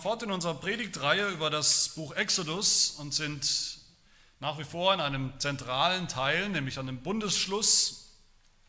[0.00, 3.78] fort in unserer Predigtreihe über das Buch Exodus und sind
[4.38, 8.16] nach wie vor in einem zentralen Teil, nämlich an dem Bundesschluss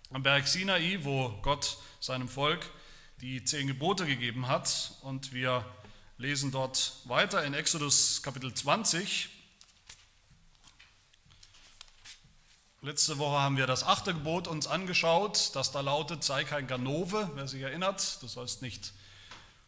[0.10, 2.70] am Berg Sinai, wo Gott seinem Volk
[3.22, 4.94] die zehn Gebote gegeben hat.
[5.04, 5.66] Und wir
[6.18, 9.30] lesen dort weiter in Exodus Kapitel 20.
[12.82, 17.30] Letzte Woche haben wir das achte Gebot uns angeschaut, das da lautet, sei kein Ganove,
[17.36, 18.92] wer sich erinnert, du sollst nicht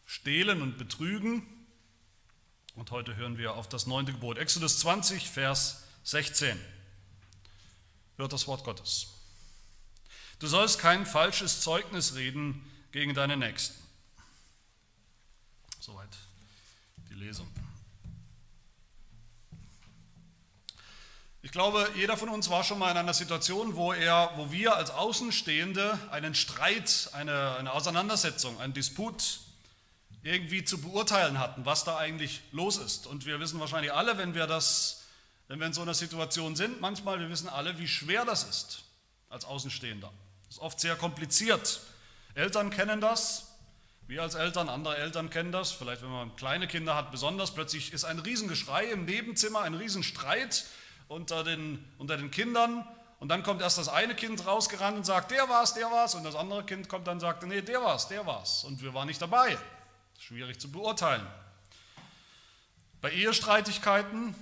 [0.04, 1.46] stehlen und betrügen.
[2.74, 4.36] Und heute hören wir auf das neunte Gebot.
[4.36, 6.60] Exodus 20, Vers 16.
[8.16, 9.08] Hört das Wort Gottes.
[10.40, 13.80] Du sollst kein falsches Zeugnis reden gegen deine Nächsten.
[15.78, 16.08] Soweit
[17.10, 17.48] die Lesung.
[21.42, 24.74] Ich glaube, jeder von uns war schon mal in einer Situation, wo, er, wo wir
[24.76, 29.43] als Außenstehende einen Streit, eine, eine Auseinandersetzung, einen Disput
[30.24, 33.06] irgendwie zu beurteilen hatten, was da eigentlich los ist.
[33.06, 35.04] Und wir wissen wahrscheinlich alle, wenn wir das,
[35.48, 38.84] wenn wir in so einer Situation sind, manchmal, wir wissen alle, wie schwer das ist
[39.28, 40.10] als Außenstehender.
[40.46, 41.80] Das ist oft sehr kompliziert.
[42.34, 43.54] Eltern kennen das,
[44.06, 47.92] wir als Eltern, andere Eltern kennen das, vielleicht wenn man kleine Kinder hat, besonders plötzlich
[47.92, 50.64] ist ein Riesengeschrei im Nebenzimmer, ein Riesenstreit
[51.08, 52.86] unter den, unter den Kindern
[53.20, 56.24] und dann kommt erst das eine Kind rausgerannt und sagt, der war's, der war's und
[56.24, 59.06] das andere Kind kommt dann und sagt, nee, der war's, der war's und wir waren
[59.06, 59.56] nicht dabei.
[60.26, 61.26] Schwierig zu beurteilen.
[63.02, 64.34] Bei Ehestreitigkeiten,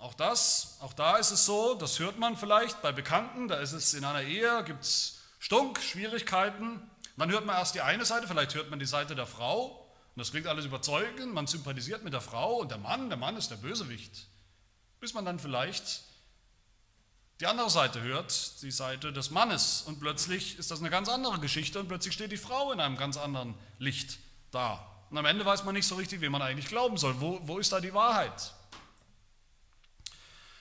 [0.00, 3.70] auch das, auch da ist es so, das hört man vielleicht bei Bekannten, da ist
[3.70, 6.82] es in einer Ehe, gibt es Stunk, Schwierigkeiten.
[7.16, 9.66] Dann hört man erst die eine Seite, vielleicht hört man die Seite der Frau
[10.16, 13.36] und das klingt alles überzeugend, man sympathisiert mit der Frau und der Mann, der Mann
[13.36, 14.26] ist der Bösewicht.
[14.98, 16.02] Bis man dann vielleicht
[17.38, 21.38] die andere Seite hört, die Seite des Mannes und plötzlich ist das eine ganz andere
[21.38, 24.18] Geschichte und plötzlich steht die Frau in einem ganz anderen Licht
[24.50, 24.89] da.
[25.10, 27.20] Und am Ende weiß man nicht so richtig, wem man eigentlich glauben soll.
[27.20, 28.54] Wo, wo ist da die Wahrheit?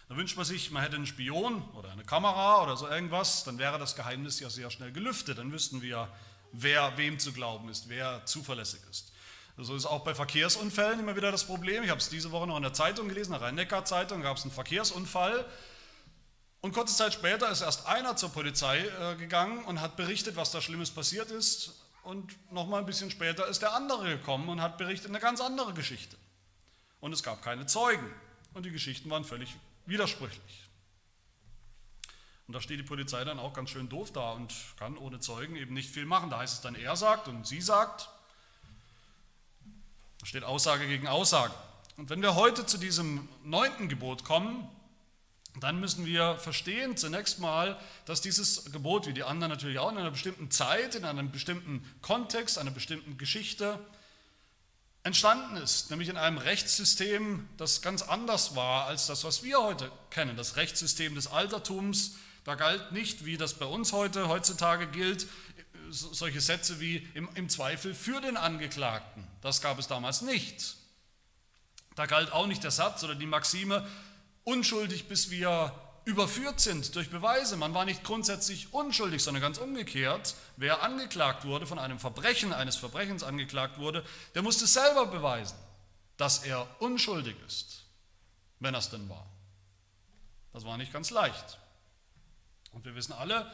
[0.09, 3.59] Da wünscht man sich, man hätte einen Spion oder eine Kamera oder so irgendwas, dann
[3.59, 5.37] wäre das Geheimnis ja sehr schnell gelüftet.
[5.37, 6.09] Dann wüssten wir,
[6.51, 9.11] wer wem zu glauben ist, wer zuverlässig ist.
[9.55, 11.83] So ist auch bei Verkehrsunfällen immer wieder das Problem.
[11.83, 14.43] Ich habe es diese Woche noch in der Zeitung gelesen, in der Rhein-Neckar-Zeitung gab es
[14.43, 15.45] einen Verkehrsunfall.
[16.61, 20.51] Und kurze Zeit später ist erst einer zur Polizei äh, gegangen und hat berichtet, was
[20.51, 21.73] da Schlimmes passiert ist.
[22.09, 25.75] Und nochmal ein bisschen später ist der andere gekommen und hat berichtet eine ganz andere
[25.75, 26.17] Geschichte.
[27.01, 28.11] Und es gab keine Zeugen.
[28.55, 29.55] Und die Geschichten waren völlig
[29.85, 30.63] widersprüchlich.
[32.47, 35.55] Und da steht die Polizei dann auch ganz schön doof da und kann ohne Zeugen
[35.55, 36.31] eben nicht viel machen.
[36.31, 38.09] Da heißt es dann, er sagt und sie sagt.
[40.19, 41.53] Da steht Aussage gegen Aussage.
[41.95, 44.67] Und wenn wir heute zu diesem neunten Gebot kommen,
[45.59, 49.97] dann müssen wir verstehen zunächst mal, dass dieses Gebot, wie die anderen natürlich auch, in
[49.97, 53.79] einer bestimmten Zeit, in einem bestimmten Kontext, einer bestimmten Geschichte
[55.03, 59.91] entstanden ist, nämlich in einem Rechtssystem, das ganz anders war als das, was wir heute
[60.11, 60.37] kennen.
[60.37, 65.27] Das Rechtssystem des Altertums, da galt nicht, wie das bei uns heute heutzutage gilt,
[65.89, 69.25] solche Sätze wie im, im Zweifel für den Angeklagten.
[69.41, 70.75] Das gab es damals nicht.
[71.95, 73.87] Da galt auch nicht der Satz oder die Maxime,
[74.49, 75.73] unschuldig, bis wir
[76.05, 77.55] überführt sind durch Beweise.
[77.55, 80.35] Man war nicht grundsätzlich unschuldig, sondern ganz umgekehrt.
[80.57, 85.57] Wer angeklagt wurde, von einem Verbrechen, eines Verbrechens angeklagt wurde, der musste selber beweisen,
[86.17, 87.85] dass er unschuldig ist,
[88.59, 89.25] wenn er es denn war.
[90.51, 91.59] Das war nicht ganz leicht.
[92.71, 93.51] Und wir wissen alle,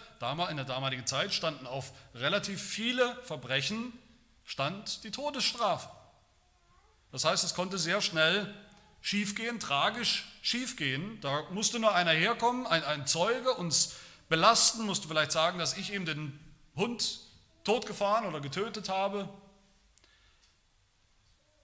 [0.49, 3.93] in der damaligen Zeit standen auf relativ viele Verbrechen
[4.43, 5.89] stand die Todesstrafe.
[7.11, 8.53] Das heißt, es konnte sehr schnell
[9.05, 11.21] schiefgehen, tragisch schiefgehen.
[11.21, 13.97] Da musste nur einer herkommen, ein, ein Zeuge, uns
[14.29, 16.39] belasten, musste vielleicht sagen, dass ich eben den
[16.75, 17.19] Hund
[17.63, 19.29] totgefahren oder getötet habe.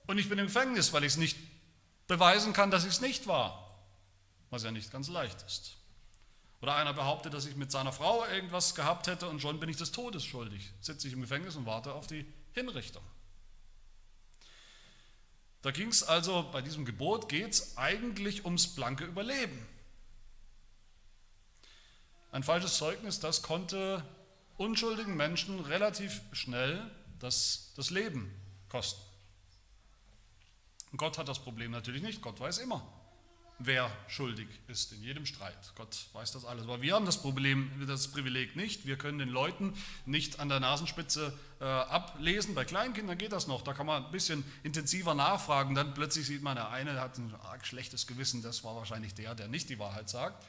[0.06, 1.35] Und ich bin im Gefängnis, weil ich es nicht
[2.07, 3.75] beweisen kann, dass ich es nicht war,
[4.52, 5.78] was ja nicht ganz leicht ist.
[6.62, 9.78] Oder einer behauptet, dass ich mit seiner Frau irgendwas gehabt hätte und schon bin ich
[9.78, 10.72] des Todes schuldig.
[10.79, 12.23] Sitze ich im Gefängnis und warte auf die
[12.53, 13.03] Hinrichtung.
[15.61, 19.67] Da ging es also, bei diesem Gebot geht es eigentlich ums blanke Überleben.
[22.31, 24.03] Ein falsches Zeugnis, das konnte
[24.58, 28.34] unschuldigen Menschen relativ schnell das, das Leben
[28.69, 29.02] kosten.
[30.91, 32.85] Und Gott hat das Problem natürlich nicht, Gott weiß immer,
[33.66, 35.58] wer schuldig ist in jedem Streit.
[35.75, 36.63] Gott weiß das alles.
[36.63, 38.85] Aber wir haben das Problem, das Privileg nicht.
[38.85, 39.73] Wir können den Leuten
[40.05, 42.55] nicht an der Nasenspitze äh, ablesen.
[42.55, 43.61] Bei Kleinkindern geht das noch.
[43.61, 45.75] Da kann man ein bisschen intensiver nachfragen.
[45.75, 48.41] Dann plötzlich sieht man, der eine hat ein arg schlechtes Gewissen.
[48.41, 50.46] Das war wahrscheinlich der, der nicht die Wahrheit sagt.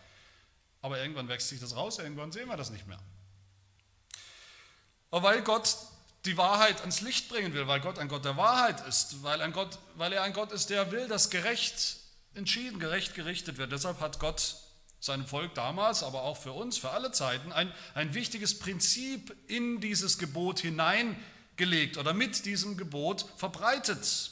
[0.80, 1.98] Aber irgendwann wächst sich das raus.
[1.98, 2.98] Irgendwann sehen wir das nicht mehr.
[5.10, 5.76] Aber weil Gott
[6.24, 9.52] die Wahrheit ans Licht bringen will, weil Gott ein Gott der Wahrheit ist, weil, ein
[9.52, 11.96] Gott, weil er ein Gott ist, der will, dass gerecht
[12.34, 13.72] entschieden, gerecht gerichtet wird.
[13.72, 14.56] Deshalb hat Gott
[15.00, 19.80] seinem Volk damals, aber auch für uns, für alle Zeiten, ein, ein wichtiges Prinzip in
[19.80, 24.30] dieses Gebot hineingelegt oder mit diesem Gebot verbreitet.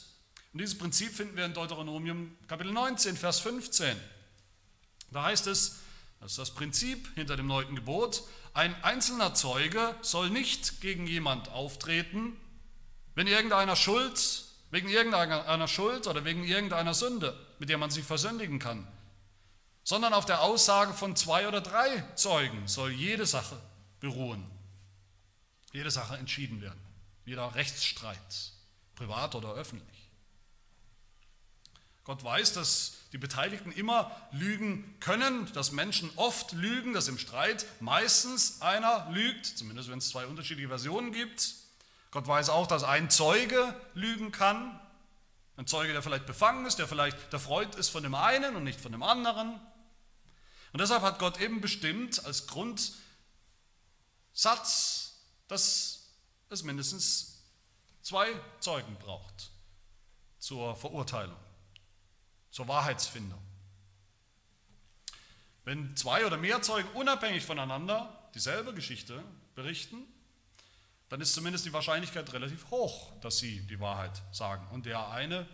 [0.53, 3.97] Und dieses Prinzip finden wir in Deuteronomium Kapitel 19, Vers 15.
[5.11, 5.79] Da heißt es,
[6.21, 11.49] das ist das Prinzip hinter dem neunten Gebot, ein einzelner Zeuge soll nicht gegen jemand
[11.49, 12.37] auftreten,
[13.15, 18.57] wenn irgendeiner Schuld, wegen irgendeiner Schuld oder wegen irgendeiner Sünde, mit der man sich versündigen
[18.57, 18.87] kann,
[19.83, 23.61] sondern auf der Aussage von zwei oder drei Zeugen soll jede Sache
[23.99, 24.49] beruhen,
[25.73, 26.79] jede Sache entschieden werden,
[27.25, 28.51] jeder Rechtsstreit,
[28.95, 29.91] privat oder öffentlich.
[32.03, 37.65] Gott weiß, dass die Beteiligten immer lügen können, dass Menschen oft lügen, dass im Streit
[37.79, 41.60] meistens einer lügt, zumindest wenn es zwei unterschiedliche Versionen gibt.
[42.11, 44.79] Gott weiß auch, dass ein Zeuge lügen kann,
[45.57, 48.63] ein Zeuge, der vielleicht befangen ist, der vielleicht der Freund ist von dem einen und
[48.63, 49.59] nicht von dem anderen.
[50.73, 52.99] Und deshalb hat Gott eben bestimmt als Grundsatz,
[55.47, 56.09] dass
[56.49, 57.43] es mindestens
[58.01, 58.27] zwei
[58.59, 59.51] Zeugen braucht
[60.39, 61.37] zur Verurteilung
[62.51, 63.41] zur Wahrheitsfindung.
[65.63, 69.23] Wenn zwei oder mehr Zeugen unabhängig voneinander dieselbe Geschichte
[69.55, 70.05] berichten,
[71.11, 74.65] dann ist zumindest die Wahrscheinlichkeit relativ hoch, dass sie die Wahrheit sagen.
[74.71, 75.45] Und der eine,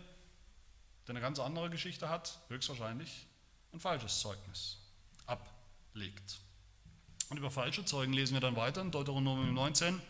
[1.04, 3.26] der eine ganz andere Geschichte hat, höchstwahrscheinlich
[3.72, 4.78] ein falsches Zeugnis
[5.26, 6.38] ablegt.
[7.28, 10.00] Und über falsche Zeugen lesen wir dann weiter in Deuteronomium 19.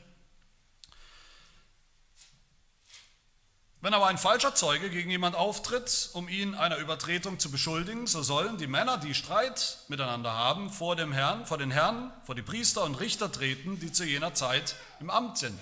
[3.80, 8.24] Wenn aber ein falscher Zeuge gegen jemand auftritt, um ihn einer Übertretung zu beschuldigen, so
[8.24, 12.42] sollen die Männer, die Streit miteinander haben, vor dem Herrn, vor den Herrn, vor die
[12.42, 15.60] Priester und Richter treten, die zu jener Zeit im Amt sind.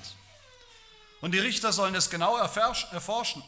[1.20, 3.42] Und die Richter sollen es genau erforschen.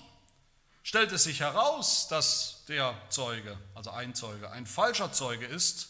[0.82, 5.88] Stellt es sich heraus, dass der Zeuge, also ein Zeuge, ein falscher Zeuge ist,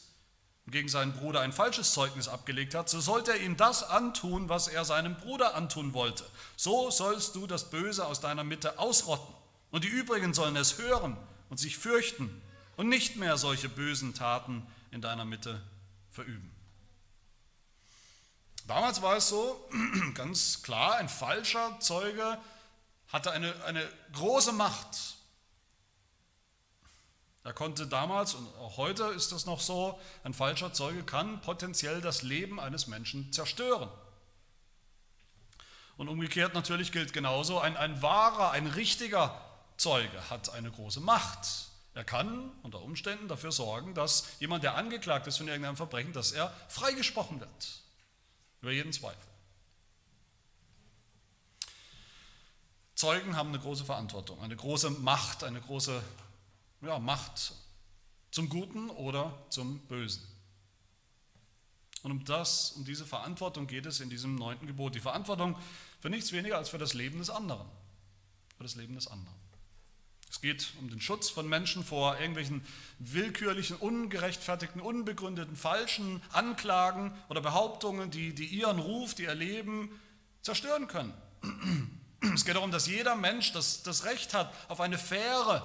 [0.70, 4.68] gegen seinen Bruder ein falsches Zeugnis abgelegt hat, so sollte er ihm das antun, was
[4.68, 6.24] er seinem Bruder antun wollte.
[6.56, 9.34] So sollst du das Böse aus deiner Mitte ausrotten.
[9.70, 11.16] Und die übrigen sollen es hören
[11.50, 12.42] und sich fürchten
[12.76, 15.62] und nicht mehr solche bösen Taten in deiner Mitte
[16.10, 16.50] verüben.
[18.66, 19.68] Damals war es so,
[20.14, 22.38] ganz klar, ein falscher Zeuge
[23.08, 25.17] hatte eine, eine große Macht
[27.48, 32.02] er konnte damals und auch heute ist das noch so, ein falscher Zeuge kann potenziell
[32.02, 33.88] das Leben eines Menschen zerstören.
[35.96, 39.40] Und umgekehrt natürlich gilt genauso, ein, ein wahrer, ein richtiger
[39.78, 41.70] Zeuge hat eine große Macht.
[41.94, 46.32] Er kann unter Umständen dafür sorgen, dass jemand, der angeklagt ist von irgendeinem Verbrechen, dass
[46.32, 47.82] er freigesprochen wird.
[48.60, 49.16] Über jeden Zweifel.
[52.94, 56.02] Zeugen haben eine große Verantwortung, eine große Macht, eine große
[56.82, 57.54] ja, Macht
[58.30, 60.22] zum Guten oder zum Bösen.
[62.02, 64.94] Und um das, um diese Verantwortung geht es in diesem neunten Gebot.
[64.94, 65.56] Die Verantwortung
[66.00, 67.66] für nichts weniger als für das Leben des anderen.
[68.56, 69.34] Für das Leben des anderen.
[70.30, 72.62] Es geht um den Schutz von Menschen vor irgendwelchen
[72.98, 79.90] willkürlichen, ungerechtfertigten, unbegründeten, falschen Anklagen oder Behauptungen, die, die ihren Ruf, die ihr Leben
[80.42, 81.14] zerstören können.
[82.34, 85.64] Es geht darum, dass jeder Mensch das, das Recht hat auf eine faire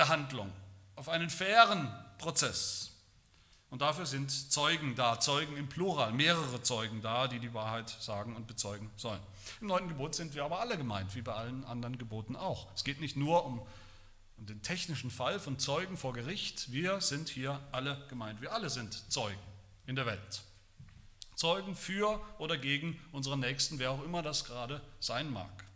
[0.00, 0.50] Behandlung,
[0.96, 2.90] auf einen fairen Prozess.
[3.68, 8.34] Und dafür sind Zeugen da, Zeugen im Plural, mehrere Zeugen da, die die Wahrheit sagen
[8.34, 9.20] und bezeugen sollen.
[9.60, 12.66] Im neunten Gebot sind wir aber alle gemeint, wie bei allen anderen Geboten auch.
[12.74, 13.60] Es geht nicht nur um,
[14.38, 18.40] um den technischen Fall von Zeugen vor Gericht, wir sind hier alle gemeint.
[18.40, 19.38] Wir alle sind Zeugen
[19.84, 20.40] in der Welt.
[21.34, 25.66] Zeugen für oder gegen unseren Nächsten, wer auch immer das gerade sein mag.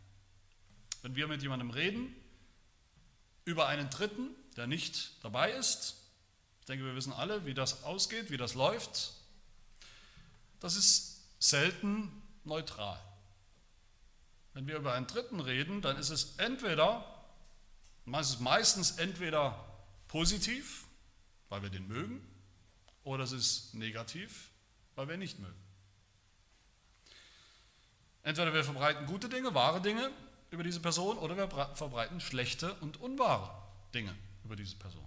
[1.03, 2.17] Wenn wir mit jemandem reden,
[3.45, 5.97] über einen Dritten, der nicht dabei ist.
[6.61, 9.13] Ich denke, wir wissen alle, wie das ausgeht, wie das läuft.
[10.61, 12.11] Das ist selten
[12.45, 12.99] neutral.
[14.55, 17.05] Wenn wir über einen Dritten reden, dann ist es entweder,
[18.05, 19.63] meistens, meistens entweder
[20.09, 20.87] positiv,
[21.49, 22.27] weil wir den mögen,
[23.03, 24.51] oder es ist negativ,
[24.95, 25.65] weil wir ihn nicht mögen.
[28.23, 30.11] Entweder wir verbreiten gute Dinge, wahre Dinge,
[30.55, 33.51] über diese Person oder wir verbreiten schlechte und unwahre
[33.93, 35.05] Dinge über diese Person.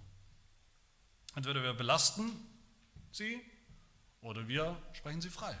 [1.34, 2.30] Entweder wir belasten
[3.10, 3.40] sie
[4.20, 5.56] oder wir sprechen sie frei.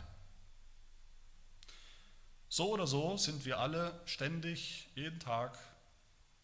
[2.50, 5.58] So oder so sind wir alle ständig, jeden Tag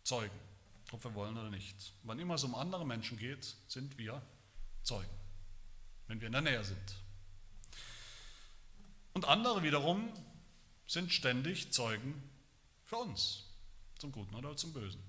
[0.03, 0.39] Zeugen,
[0.93, 1.93] ob wir wollen oder nicht.
[2.03, 4.21] Wann immer es um andere Menschen geht, sind wir
[4.83, 5.09] Zeugen,
[6.09, 6.97] wenn wir in der Nähe sind.
[9.13, 10.13] Und andere wiederum
[10.87, 12.23] sind ständig Zeugen
[12.95, 13.43] für uns,
[13.99, 15.03] zum Guten oder zum Bösen.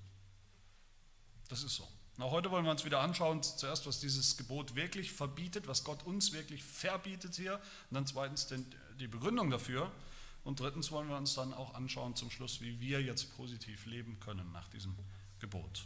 [1.48, 1.86] Das ist so.
[2.18, 6.02] Auch heute wollen wir uns wieder anschauen, zuerst, was dieses Gebot wirklich verbietet, was Gott
[6.04, 8.48] uns wirklich verbietet hier, und dann zweitens
[8.98, 9.92] die Begründung dafür.
[10.42, 14.18] Und drittens wollen wir uns dann auch anschauen zum Schluss, wie wir jetzt positiv leben
[14.18, 14.96] können nach diesem
[15.38, 15.84] Gebot.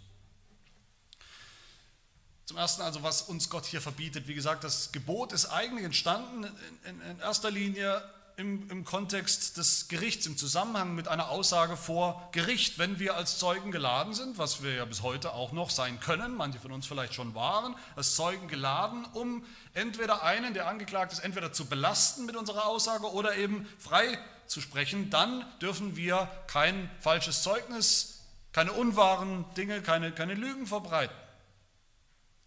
[2.46, 4.26] Zum Ersten also, was uns Gott hier verbietet.
[4.26, 6.44] Wie gesagt, das Gebot ist eigentlich entstanden
[6.84, 8.02] in, in erster Linie
[8.40, 13.38] im, im Kontext des Gerichts, im Zusammenhang mit einer Aussage vor Gericht, wenn wir als
[13.38, 16.86] Zeugen geladen sind, was wir ja bis heute auch noch sein können, manche von uns
[16.86, 19.44] vielleicht schon waren, als Zeugen geladen, um
[19.74, 24.62] entweder einen, der angeklagt ist, entweder zu belasten mit unserer Aussage oder eben frei zu
[24.62, 31.14] sprechen, dann dürfen wir kein falsches Zeugnis, keine unwahren Dinge, keine, keine Lügen verbreiten.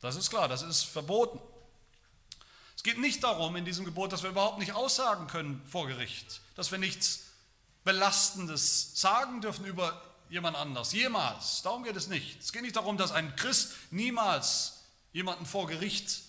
[0.02, 1.40] Das ist klar, das ist verboten.
[2.86, 6.42] Es geht nicht darum in diesem Gebot, dass wir überhaupt nicht aussagen können vor Gericht,
[6.58, 7.28] dass wir nichts
[7.86, 11.62] Belastendes sagen dürfen über jemand anders, jemals.
[11.62, 12.42] Darum geht es nicht.
[12.42, 16.24] Es geht nicht darum, dass ein Christ niemals jemanden vor Gericht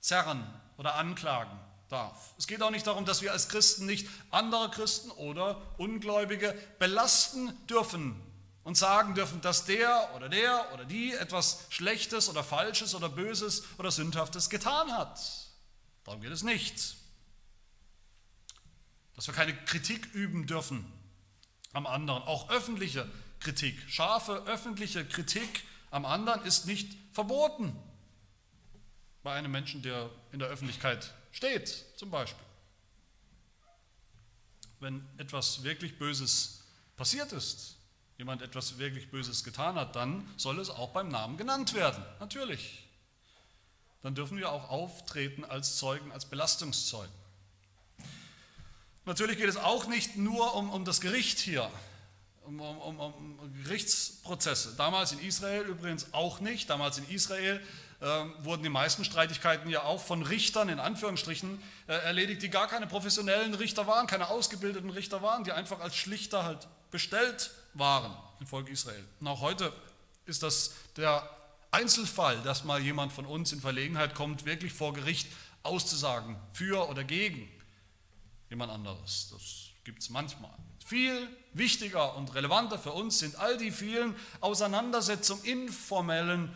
[0.00, 0.44] zerren
[0.78, 1.56] oder anklagen
[1.88, 2.34] darf.
[2.36, 7.56] Es geht auch nicht darum, dass wir als Christen nicht andere Christen oder Ungläubige belasten
[7.68, 8.20] dürfen
[8.64, 13.62] und sagen dürfen, dass der oder der oder die etwas Schlechtes oder Falsches oder Böses
[13.78, 15.47] oder Sündhaftes getan hat.
[16.08, 16.96] Darum geht es nicht.
[19.14, 20.90] Dass wir keine Kritik üben dürfen
[21.74, 22.22] am anderen.
[22.22, 23.06] Auch öffentliche
[23.40, 27.76] Kritik, scharfe öffentliche Kritik am anderen ist nicht verboten.
[29.22, 32.46] Bei einem Menschen, der in der Öffentlichkeit steht, zum Beispiel.
[34.80, 36.64] Wenn etwas wirklich Böses
[36.96, 37.76] passiert ist,
[38.16, 42.02] jemand etwas wirklich Böses getan hat, dann soll es auch beim Namen genannt werden.
[42.18, 42.87] Natürlich
[44.02, 47.12] dann dürfen wir auch auftreten als Zeugen, als Belastungszeugen.
[49.04, 51.70] Natürlich geht es auch nicht nur um, um das Gericht hier,
[52.42, 54.74] um, um, um, Gerichtsprozesse.
[54.76, 56.68] Damals in Israel übrigens auch nicht.
[56.68, 57.60] Damals in Israel
[58.00, 58.04] äh,
[58.40, 62.86] wurden die meisten Streitigkeiten ja auch von Richtern in Anführungsstrichen äh, erledigt, die gar keine
[62.86, 68.46] professionellen Richter waren, keine ausgebildeten Richter waren, die einfach als Schlichter halt bestellt waren im
[68.46, 69.04] Volk Israel.
[69.20, 69.72] Und auch heute
[70.26, 71.28] ist das der
[71.78, 75.28] Einzelfall, dass mal jemand von uns in Verlegenheit kommt, wirklich vor Gericht
[75.62, 77.48] auszusagen, für oder gegen
[78.50, 79.28] jemand anderes.
[79.30, 80.50] Das gibt es manchmal.
[80.84, 86.52] Viel wichtiger und relevanter für uns sind all die vielen Auseinandersetzungen, informellen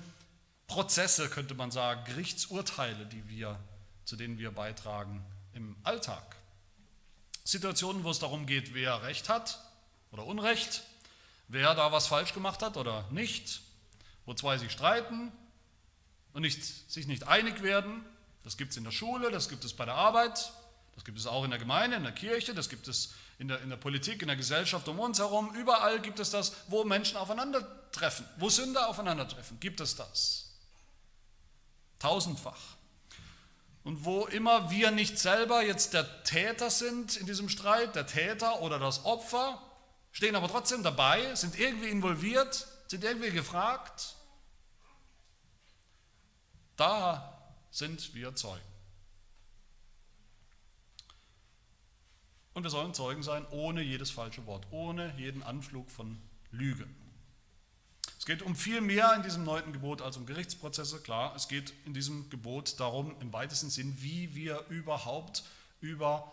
[0.67, 3.61] Prozesse, könnte man sagen, Gerichtsurteile, die wir,
[4.05, 5.25] zu denen wir beitragen
[5.55, 6.35] im Alltag.
[7.45, 9.63] Situationen, wo es darum geht, wer Recht hat
[10.11, 10.83] oder Unrecht,
[11.47, 13.63] wer da was falsch gemacht hat oder nicht,
[14.27, 15.33] wo zwei sich streiten
[16.33, 18.05] und nicht, sich nicht einig werden.
[18.45, 20.53] Das gibt es in der Schule, das gibt es bei der Arbeit,
[20.95, 23.61] das gibt es auch in der Gemeinde, in der Kirche, das gibt es in der,
[23.63, 25.55] in der Politik, in der Gesellschaft um uns herum.
[25.55, 30.51] Überall gibt es das, wo Menschen aufeinandertreffen, wo Sünder aufeinandertreffen, gibt es das.
[31.99, 32.77] Tausendfach.
[33.85, 38.61] Und wo immer wir nicht selber jetzt der Täter sind in diesem Streit, der Täter
[38.63, 39.61] oder das Opfer,
[40.13, 44.17] stehen aber trotzdem dabei, sind irgendwie involviert, sind irgendwie gefragt?
[46.77, 48.61] Da sind wir Zeugen.
[52.53, 56.21] Und wir sollen Zeugen sein ohne jedes falsche Wort, ohne jeden Anflug von
[56.51, 56.87] Lüge.
[58.19, 61.01] Es geht um viel mehr in diesem neunten Gebot als um Gerichtsprozesse.
[61.01, 65.45] Klar, es geht in diesem Gebot darum, im weitesten Sinn, wie wir überhaupt
[65.81, 66.31] über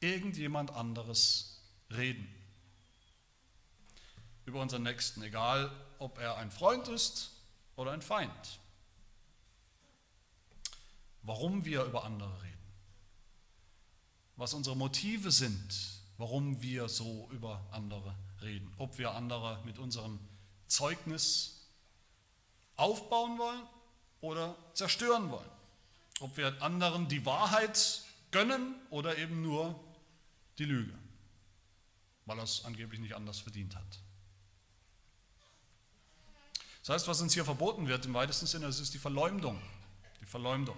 [0.00, 2.41] irgendjemand anderes reden
[4.44, 7.32] über unseren Nächsten, egal ob er ein Freund ist
[7.76, 8.60] oder ein Feind.
[11.22, 12.58] Warum wir über andere reden,
[14.36, 20.18] was unsere Motive sind, warum wir so über andere reden, ob wir andere mit unserem
[20.66, 21.68] Zeugnis
[22.76, 23.62] aufbauen wollen
[24.20, 25.50] oder zerstören wollen,
[26.20, 29.78] ob wir anderen die Wahrheit gönnen oder eben nur
[30.58, 30.98] die Lüge,
[32.26, 34.01] weil er es angeblich nicht anders verdient hat.
[36.82, 39.60] Das heißt, was uns hier verboten wird im weitesten Sinne, das ist die Verleumdung.
[40.20, 40.76] Die Verleumdung.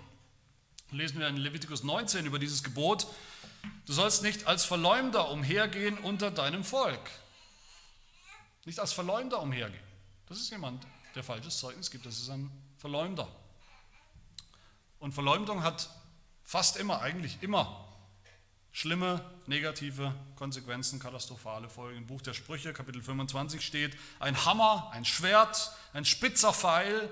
[0.91, 3.07] Lesen wir in Levitikus 19 über dieses Gebot.
[3.87, 7.11] Du sollst nicht als Verleumder umhergehen unter deinem Volk.
[8.67, 9.83] Nicht als Verleumder umhergehen.
[10.29, 12.05] Das ist jemand, der falsches Zeugnis gibt.
[12.05, 13.29] Das ist ein Verleumder.
[14.99, 15.89] Und Verleumdung hat
[16.43, 17.84] fast immer, eigentlich immer
[18.75, 21.97] schlimme negative Konsequenzen, katastrophale Folgen.
[21.97, 27.09] Im Buch der Sprüche, Kapitel 25 steht, ein Hammer, ein Schwert, ein spitzer Pfeil,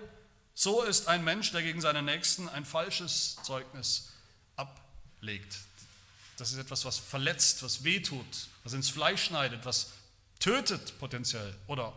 [0.54, 4.12] so ist ein Mensch, der gegen seinen Nächsten ein falsches Zeugnis
[4.57, 5.61] ablegt.
[6.37, 9.92] Das ist etwas, was verletzt, was wehtut, was ins Fleisch schneidet, was
[10.40, 11.92] tötet potenziell oder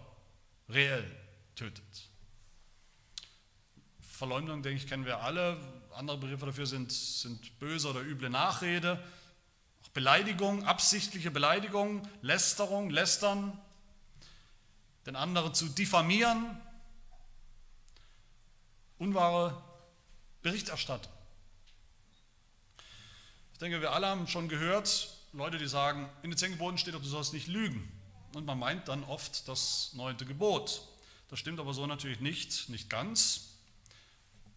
[0.70, 1.10] reell
[1.56, 1.84] tötet.
[4.00, 5.58] Verleumdung, denke ich, kennen wir alle.
[5.96, 9.04] Andere Begriffe dafür sind, sind böse oder üble Nachrede,
[9.96, 13.58] Beleidigung, absichtliche Beleidigung, Lästerung, Lästern,
[15.06, 16.62] den anderen zu diffamieren,
[18.98, 19.64] unwahre
[20.42, 21.14] Berichterstattung.
[23.54, 26.94] Ich denke, wir alle haben schon gehört, Leute, die sagen, in den zehn Geboten steht
[26.94, 27.90] doch, du sollst nicht lügen.
[28.34, 30.82] Und man meint dann oft das neunte Gebot.
[31.30, 33.52] Das stimmt aber so natürlich nicht, nicht ganz.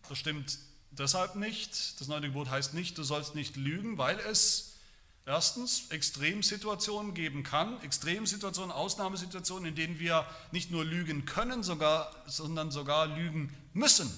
[0.08, 0.58] Das stimmt
[0.90, 2.00] deshalb nicht.
[2.00, 4.67] Das neunte Gebot heißt nicht, du sollst nicht lügen, weil es
[5.28, 12.70] erstens Extremsituationen geben kann, Extremsituationen, Ausnahmesituationen, in denen wir nicht nur lügen können, sogar, sondern
[12.70, 14.10] sogar lügen müssen.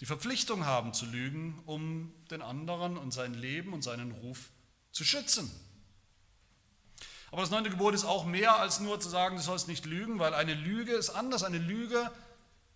[0.00, 4.50] Die Verpflichtung haben zu lügen, um den anderen und sein Leben und seinen Ruf
[4.92, 5.50] zu schützen.
[7.32, 10.20] Aber das neunte Gebot ist auch mehr als nur zu sagen, du sollst nicht lügen,
[10.20, 11.42] weil eine Lüge ist anders.
[11.42, 12.12] Eine Lüge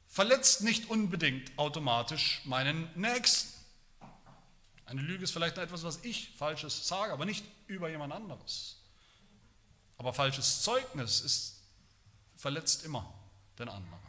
[0.09, 3.58] verletzt nicht unbedingt automatisch meinen Nächsten.
[4.89, 8.77] Eine Lüge ist vielleicht etwas, was ich Falsches sage, aber nicht über jemand anderes.
[9.99, 11.61] Aber falsches Zeugnis ist,
[12.37, 13.13] verletzt immer
[13.59, 14.01] den anderen.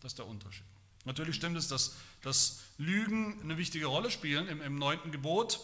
[0.00, 0.64] Das ist der Unterschied.
[1.04, 5.58] Natürlich stimmt es, dass, dass Lügen eine wichtige Rolle spielen im, im neunten Gebot.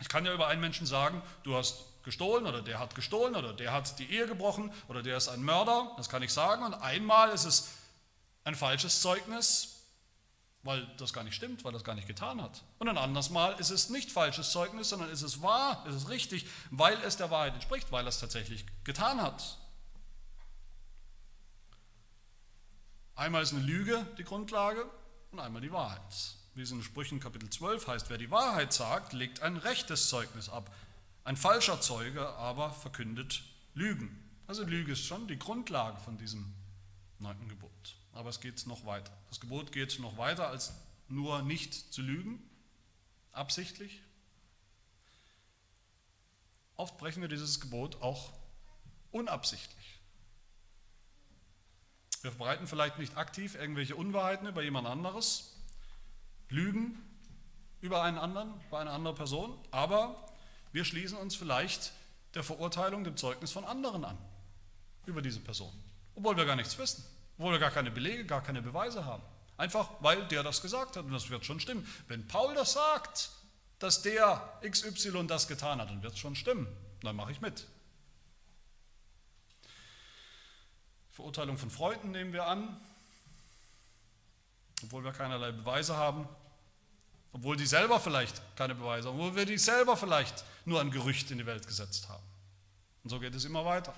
[0.00, 3.52] Ich kann ja über einen Menschen sagen, du hast gestohlen oder der hat gestohlen oder
[3.52, 6.64] der hat die Ehe gebrochen oder der ist ein Mörder, das kann ich sagen.
[6.64, 7.68] Und einmal ist es
[8.44, 9.71] ein falsches Zeugnis,
[10.62, 12.62] weil das gar nicht stimmt, weil das gar nicht getan hat.
[12.78, 16.08] Und ein anderes Mal ist es nicht falsches Zeugnis, sondern ist es wahr, ist es
[16.08, 19.58] richtig, weil es der Wahrheit entspricht, weil er es tatsächlich getan hat.
[23.16, 24.86] Einmal ist eine Lüge die Grundlage
[25.32, 26.00] und einmal die Wahrheit.
[26.54, 30.48] Wie es in Sprüchen Kapitel 12 heißt, wer die Wahrheit sagt, legt ein rechtes Zeugnis
[30.48, 30.72] ab.
[31.24, 33.42] Ein falscher Zeuge aber verkündet
[33.74, 34.18] Lügen.
[34.46, 36.52] Also Lüge ist schon die Grundlage von diesem
[37.18, 37.96] neunten Gebot.
[38.12, 39.12] Aber es geht noch weiter.
[39.28, 40.72] Das Gebot geht noch weiter als
[41.08, 42.42] nur nicht zu lügen,
[43.32, 44.02] absichtlich.
[46.76, 48.32] Oft brechen wir dieses Gebot auch
[49.10, 50.00] unabsichtlich.
[52.22, 55.56] Wir verbreiten vielleicht nicht aktiv irgendwelche Unwahrheiten über jemand anderes,
[56.48, 56.98] lügen
[57.80, 60.28] über einen anderen, bei einer anderen Person, aber
[60.70, 61.92] wir schließen uns vielleicht
[62.34, 64.16] der Verurteilung, dem Zeugnis von anderen an
[65.04, 65.72] über diese Person,
[66.14, 67.04] obwohl wir gar nichts wissen,
[67.36, 69.22] obwohl wir gar keine Belege, gar keine Beweise haben.
[69.56, 71.86] Einfach weil der das gesagt hat und das wird schon stimmen.
[72.08, 73.30] Wenn Paul das sagt,
[73.78, 76.66] dass der XY das getan hat, dann wird es schon stimmen.
[77.02, 77.66] Dann mache ich mit.
[81.10, 82.80] Verurteilung von Freunden nehmen wir an,
[84.82, 86.28] obwohl wir keinerlei Beweise haben.
[87.32, 91.30] Obwohl die selber vielleicht keine Beweise haben, obwohl wir die selber vielleicht nur ein Gerücht
[91.30, 92.22] in die Welt gesetzt haben.
[93.02, 93.94] Und so geht es immer weiter.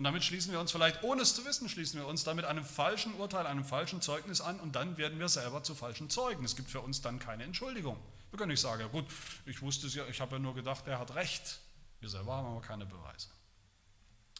[0.00, 2.64] Und damit schließen wir uns vielleicht, ohne es zu wissen, schließen wir uns damit einem
[2.64, 6.42] falschen Urteil, einem falschen Zeugnis an und dann werden wir selber zu falschen Zeugen.
[6.42, 7.98] Es gibt für uns dann keine Entschuldigung.
[8.30, 9.04] Wir können nicht sagen, ja gut,
[9.44, 11.60] ich wusste es ja, ich habe ja nur gedacht, er hat recht.
[12.00, 13.28] Wir selber haben aber keine Beweise.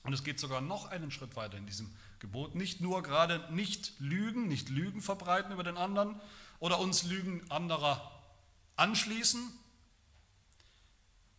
[0.03, 2.55] Und es geht sogar noch einen Schritt weiter in diesem Gebot.
[2.55, 6.18] Nicht nur gerade nicht lügen, nicht Lügen verbreiten über den anderen,
[6.59, 8.18] oder uns Lügen anderer
[8.77, 9.42] anschließen.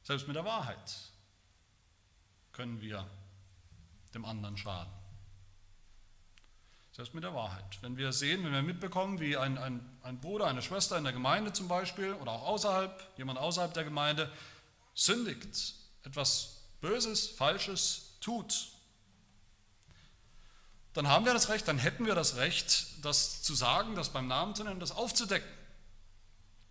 [0.03, 0.95] Selbst mit der Wahrheit
[2.51, 3.09] können wir
[4.13, 4.91] dem anderen schaden.
[6.91, 7.81] Selbst mit der Wahrheit.
[7.81, 11.13] Wenn wir sehen, wenn wir mitbekommen, wie ein, ein, ein Bruder, eine Schwester in der
[11.13, 14.31] Gemeinde zum Beispiel oder auch außerhalb, jemand außerhalb der Gemeinde,
[14.93, 18.71] sündigt, etwas Böses, Falsches tut,
[20.93, 24.27] dann haben wir das Recht, dann hätten wir das Recht, das zu sagen, das beim
[24.27, 25.49] Namen zu nennen, das aufzudecken.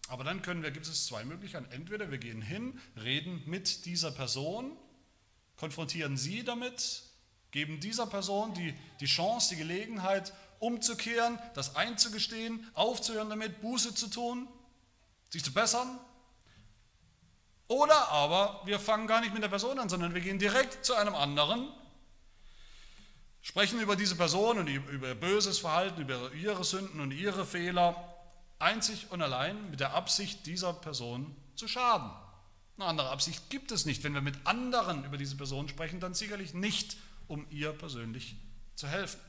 [0.09, 1.71] Aber dann können wir, gibt es zwei Möglichkeiten.
[1.71, 4.77] Entweder wir gehen hin, reden mit dieser Person,
[5.57, 7.05] konfrontieren sie damit,
[7.51, 14.09] geben dieser Person die, die Chance, die Gelegenheit, umzukehren, das einzugestehen, aufzuhören damit, Buße zu
[14.09, 14.49] tun,
[15.31, 15.99] sich zu bessern.
[17.67, 20.95] Oder aber wir fangen gar nicht mit der Person an, sondern wir gehen direkt zu
[20.95, 21.69] einem anderen
[23.43, 28.15] sprechen über diese Person und über ihr böses Verhalten, über ihre Sünden und ihre Fehler,
[28.59, 32.11] einzig und allein mit der Absicht, dieser Person zu schaden.
[32.77, 34.05] Eine andere Absicht gibt es nicht.
[34.05, 36.97] Wenn wir mit anderen über diese Person sprechen, dann sicherlich nicht,
[37.31, 38.35] um ihr persönlich
[38.75, 39.21] zu helfen.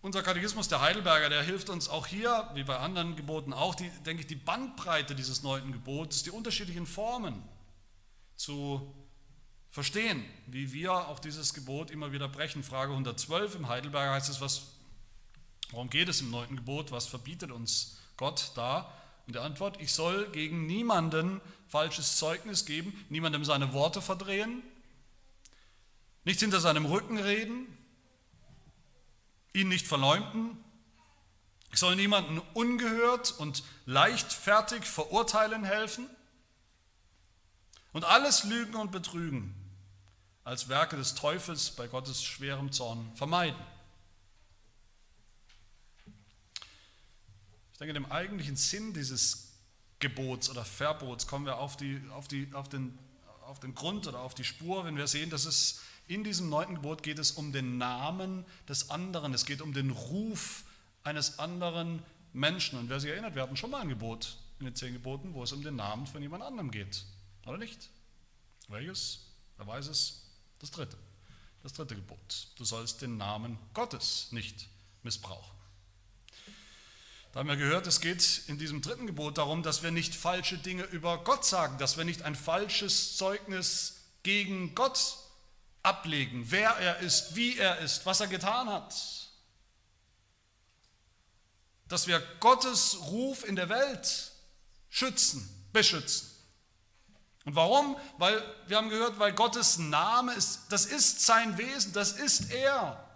[0.00, 3.90] Unser Katechismus der Heidelberger, der hilft uns auch hier, wie bei anderen Geboten auch, die,
[4.06, 7.42] denke ich, die Bandbreite dieses neunten Gebots, die unterschiedlichen Formen
[8.36, 8.94] zu
[9.70, 12.62] verstehen, wie wir auch dieses Gebot immer wieder brechen.
[12.62, 14.76] Frage 112 im Heidelberger heißt es, was,
[15.72, 16.92] worum geht es im neunten Gebot?
[16.92, 18.92] Was verbietet uns Gott da?
[19.26, 24.62] Und die Antwort, ich soll gegen niemanden falsches Zeugnis geben, niemandem seine Worte verdrehen,
[26.24, 27.66] nichts hinter seinem Rücken reden,
[29.52, 30.62] ihn nicht verleumden.
[31.72, 36.08] Ich soll niemanden ungehört und leichtfertig verurteilen helfen
[37.92, 39.54] und alles Lügen und Betrügen
[40.44, 43.60] als Werke des Teufels bei Gottes schwerem Zorn vermeiden.
[47.72, 49.45] Ich denke, dem eigentlichen Sinn dieses
[49.98, 52.98] Gebots oder Verbots kommen wir auf, die, auf, die, auf, den,
[53.46, 56.76] auf den Grund oder auf die Spur, wenn wir sehen, dass es in diesem neunten
[56.76, 60.64] Gebot geht es um den Namen des anderen, es geht um den Ruf
[61.02, 62.78] eines anderen Menschen.
[62.78, 65.42] Und wer sich erinnert, wir hatten schon mal ein Gebot in den zehn Geboten, wo
[65.42, 67.04] es um den Namen von jemand anderem geht,
[67.44, 67.90] oder nicht?
[68.68, 69.20] Welches?
[69.56, 70.26] Wer weiß es?
[70.58, 70.96] Das dritte.
[71.62, 72.48] Das dritte Gebot.
[72.56, 74.68] Du sollst den Namen Gottes nicht
[75.02, 75.55] missbrauchen.
[77.36, 80.56] Da haben wir gehört, es geht in diesem dritten Gebot darum, dass wir nicht falsche
[80.56, 85.18] Dinge über Gott sagen, dass wir nicht ein falsches Zeugnis gegen Gott
[85.82, 88.94] ablegen, wer er ist, wie er ist, was er getan hat.
[91.88, 94.32] Dass wir Gottes Ruf in der Welt
[94.88, 96.30] schützen, beschützen.
[97.44, 97.98] Und warum?
[98.16, 103.06] Weil wir haben gehört, weil Gottes Name ist, das ist sein Wesen, das ist er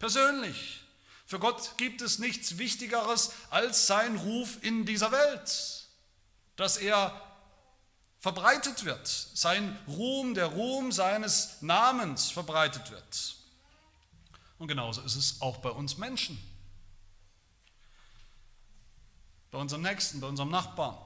[0.00, 0.80] persönlich.
[1.30, 5.86] Für Gott gibt es nichts Wichtigeres als sein Ruf in dieser Welt,
[6.56, 7.22] dass er
[8.18, 13.36] verbreitet wird, sein Ruhm, der Ruhm seines Namens verbreitet wird.
[14.58, 16.36] Und genauso ist es auch bei uns Menschen,
[19.52, 20.98] bei unserem Nächsten, bei unserem Nachbarn.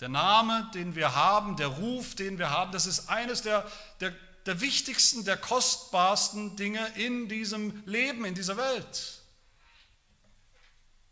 [0.00, 4.12] Der Name, den wir haben, der Ruf, den wir haben, das ist eines der, der,
[4.46, 9.20] der wichtigsten, der kostbarsten Dinge in diesem Leben, in dieser Welt.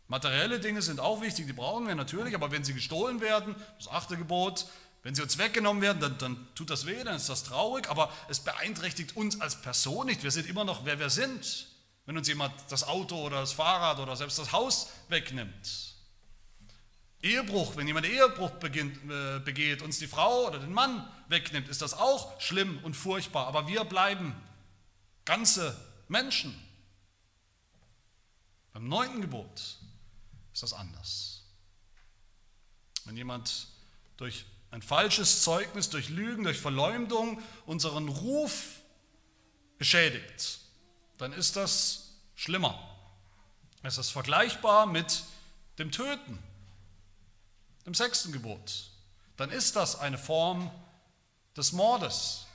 [0.07, 3.87] Materielle Dinge sind auch wichtig, die brauchen wir natürlich, aber wenn sie gestohlen werden, das
[3.87, 4.65] achte Gebot,
[5.01, 8.11] wenn sie uns weggenommen werden, dann, dann tut das weh, dann ist das traurig, aber
[8.29, 10.23] es beeinträchtigt uns als Person nicht.
[10.23, 11.67] Wir sind immer noch, wer wir sind,
[12.05, 15.93] wenn uns jemand das Auto oder das Fahrrad oder selbst das Haus wegnimmt.
[17.21, 21.81] Ehebruch, wenn jemand Ehebruch beginnt, äh, begeht, uns die Frau oder den Mann wegnimmt, ist
[21.81, 23.47] das auch schlimm und furchtbar.
[23.47, 24.35] Aber wir bleiben
[25.23, 25.77] ganze
[26.09, 26.53] Menschen.
[28.73, 29.77] Beim neunten Gebot
[30.53, 31.43] ist das anders.
[33.05, 33.67] Wenn jemand
[34.17, 38.79] durch ein falsches Zeugnis, durch Lügen, durch Verleumdung unseren Ruf
[39.77, 40.59] beschädigt,
[41.17, 42.79] dann ist das schlimmer.
[43.81, 45.23] Es ist vergleichbar mit
[45.77, 46.39] dem Töten
[47.85, 48.89] dem sechsten Gebot,
[49.37, 50.71] dann ist das eine Form
[51.57, 52.47] des Mordes.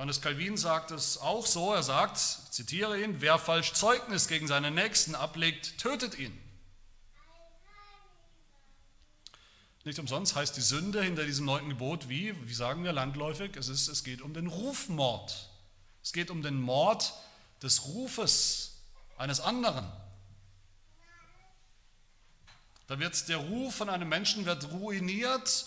[0.00, 4.48] Johannes Calvin sagt es auch so, er sagt, ich zitiere ihn, wer falsch Zeugnis gegen
[4.48, 6.32] seinen Nächsten ablegt, tötet ihn.
[9.84, 13.68] Nicht umsonst heißt die Sünde hinter diesem neunten Gebot wie, wie sagen wir landläufig, es,
[13.68, 15.50] ist, es geht um den Rufmord.
[16.02, 17.12] Es geht um den Mord
[17.62, 18.80] des Rufes
[19.18, 19.86] eines anderen.
[22.86, 25.66] Da wird der Ruf von einem Menschen wird ruiniert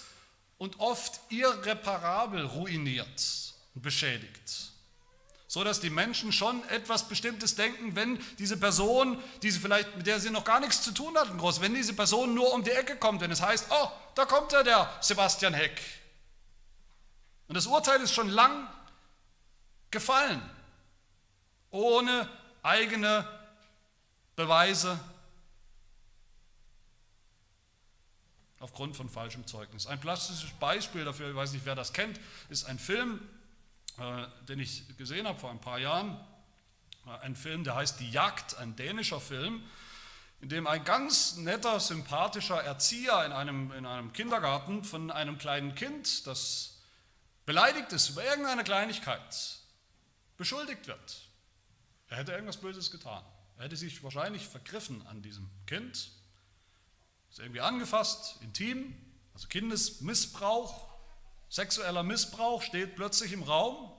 [0.58, 4.72] und oft irreparabel ruiniert beschädigt.
[5.48, 10.08] So dass die Menschen schon etwas Bestimmtes denken, wenn diese Person, die sie vielleicht, mit
[10.08, 12.72] der sie noch gar nichts zu tun hatten, groß, wenn diese Person nur um die
[12.72, 15.80] Ecke kommt, wenn es heißt, oh, da kommt er, der Sebastian Heck.
[17.48, 18.68] Und das Urteil ist schon lang
[19.92, 20.42] gefallen,
[21.70, 22.28] ohne
[22.64, 23.28] eigene
[24.36, 25.00] Beweise
[28.60, 29.86] aufgrund von falschem Zeugnis.
[29.86, 33.20] Ein plastisches Beispiel dafür, ich weiß nicht, wer das kennt, ist ein Film,
[34.48, 36.20] den ich gesehen habe vor ein paar Jahren.
[37.06, 39.64] Äh, ein Film, der heißt Die Jagd, ein dänischer Film,
[40.42, 45.76] in dem ein ganz netter, sympathischer Erzieher in einem, in einem Kindergarten von einem kleinen
[45.76, 46.82] Kind, das
[47.46, 49.60] beleidigt ist über irgendeine Kleinigkeit,
[50.38, 51.30] beschuldigt wird.
[52.10, 53.24] Er hätte irgendwas Böses getan.
[53.58, 56.12] Er hätte sich wahrscheinlich vergriffen an diesem Kind
[57.34, 58.96] ist irgendwie angefasst, intim,
[59.34, 60.93] also Kindesmissbrauch,
[61.54, 63.92] sexueller Missbrauch steht plötzlich im Raum.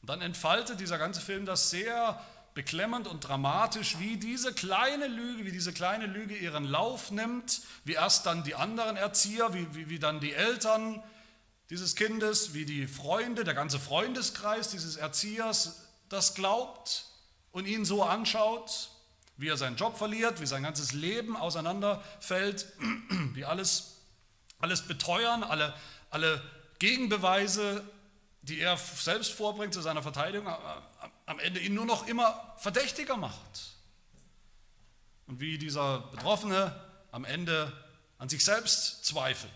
[0.00, 2.20] Und dann entfaltet dieser ganze Film das sehr
[2.54, 7.92] beklemmend und dramatisch, wie diese kleine Lüge, wie diese kleine Lüge ihren Lauf nimmt, wie
[7.92, 11.02] erst dann die anderen Erzieher, wie, wie, wie dann die Eltern
[11.70, 17.06] dieses Kindes, wie die Freunde, der ganze Freundeskreis dieses Erziehers das glaubt
[17.52, 18.90] und ihn so anschaut
[19.42, 22.66] wie er seinen Job verliert, wie sein ganzes Leben auseinanderfällt,
[23.34, 23.96] wie alles,
[24.60, 25.74] alles beteuern, alle,
[26.12, 26.42] alle
[26.78, 27.84] Gegenbeweise,
[28.42, 30.46] die er selbst vorbringt zu seiner Verteidigung,
[31.26, 33.72] am Ende ihn nur noch immer verdächtiger macht.
[35.26, 36.78] und wie dieser Betroffene
[37.10, 37.72] am Ende
[38.18, 39.50] an sich selbst zweifelt.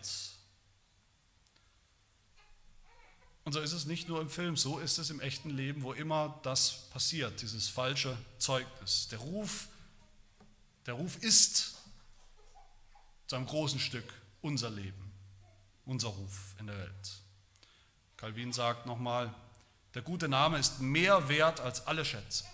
[3.44, 5.92] Und so ist es nicht nur im Film, so ist es im echten Leben, wo
[5.92, 9.08] immer das passiert, dieses falsche Zeugnis.
[9.08, 9.68] Der Ruf,
[10.86, 11.74] der Ruf ist
[13.26, 15.05] zu einem großen Stück unser Leben,
[15.86, 17.20] unser Ruf in der Welt.
[18.16, 19.32] Calvin sagt nochmal,
[19.94, 22.44] der gute Name ist mehr wert als alle Schätze.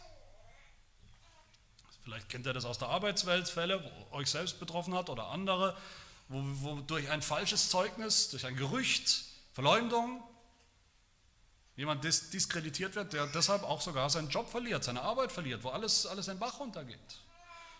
[2.05, 5.77] Vielleicht kennt ihr das aus der Arbeitswelt, Fälle, wo euch selbst betroffen hat oder andere,
[6.29, 10.23] wo, wo durch ein falsches Zeugnis, durch ein Gerücht, Verleumdung,
[11.77, 15.71] jemand dis diskreditiert wird, der deshalb auch sogar seinen Job verliert, seine Arbeit verliert, wo
[15.71, 16.99] alles, alles in Bach runtergeht.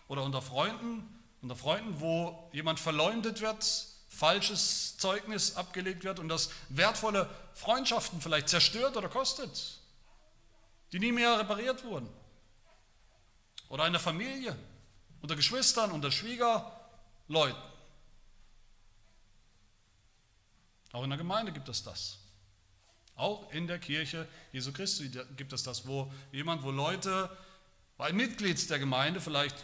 [0.07, 6.51] Oder unter Freunden, unter Freunden, wo jemand verleumdet wird, falsches Zeugnis abgelegt wird und das
[6.69, 9.79] wertvolle Freundschaften vielleicht zerstört oder kostet,
[10.91, 12.07] die nie mehr repariert wurden.
[13.69, 14.55] Oder in der Familie,
[15.21, 17.61] unter Geschwistern, unter Schwiegerleuten.
[20.91, 22.19] Auch in der Gemeinde gibt es das.
[23.15, 27.35] Auch in der Kirche Jesu Christi gibt es das, wo jemand, wo Leute,
[27.97, 29.55] wo ein Mitglied der Gemeinde vielleicht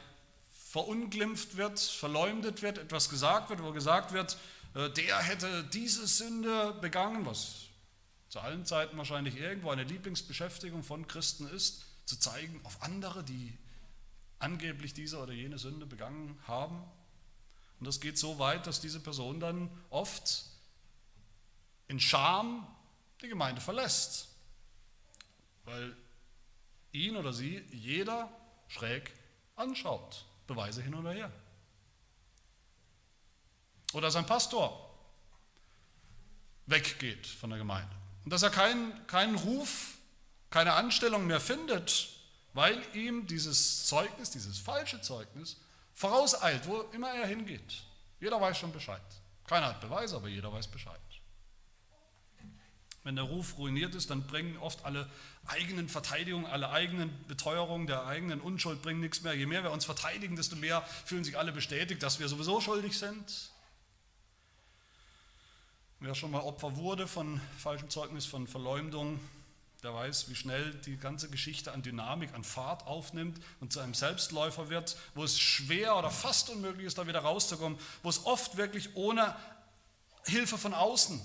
[0.69, 4.37] verunglimpft wird, verleumdet wird, etwas gesagt wird, wo gesagt wird,
[4.75, 7.65] äh, der hätte diese Sünde begangen, was
[8.29, 13.57] zu allen Zeiten wahrscheinlich irgendwo eine Lieblingsbeschäftigung von Christen ist, zu zeigen auf andere, die
[14.37, 16.83] angeblich diese oder jene Sünde begangen haben.
[17.79, 20.45] Und das geht so weit, dass diese Person dann oft
[21.87, 22.67] in Scham
[23.23, 24.27] die Gemeinde verlässt,
[25.65, 25.97] weil
[26.91, 28.31] ihn oder sie jeder
[28.67, 29.11] schräg
[29.55, 30.28] anschaut.
[30.49, 31.31] Beweise hin oder her.
[33.93, 34.89] Oder sein Pastor
[36.65, 37.95] weggeht von der Gemeinde.
[38.25, 39.97] Und dass er keinen, keinen Ruf,
[40.49, 42.09] keine Anstellung mehr findet,
[42.53, 45.57] weil ihm dieses Zeugnis, dieses falsche Zeugnis,
[45.93, 47.83] vorauseilt, wo immer er hingeht.
[48.19, 49.01] Jeder weiß schon Bescheid.
[49.47, 50.99] Keiner hat Beweise, aber jeder weiß Bescheid.
[53.09, 55.09] Wenn der Ruf ruiniert ist, dann bringen oft alle
[55.47, 59.33] eigenen Verteidigungen, alle eigenen Beteuerungen der eigenen Unschuld bringen nichts mehr.
[59.33, 62.99] Je mehr wir uns verteidigen, desto mehr fühlen sich alle bestätigt, dass wir sowieso schuldig
[62.99, 63.49] sind.
[65.99, 69.19] Wer schon mal Opfer wurde von falschem Zeugnis, von Verleumdung,
[69.81, 73.95] der weiß, wie schnell die ganze Geschichte an Dynamik, an Fahrt aufnimmt und zu einem
[73.95, 78.57] Selbstläufer wird, wo es schwer oder fast unmöglich ist, da wieder rauszukommen, wo es oft
[78.57, 79.35] wirklich ohne
[80.25, 81.19] Hilfe von außen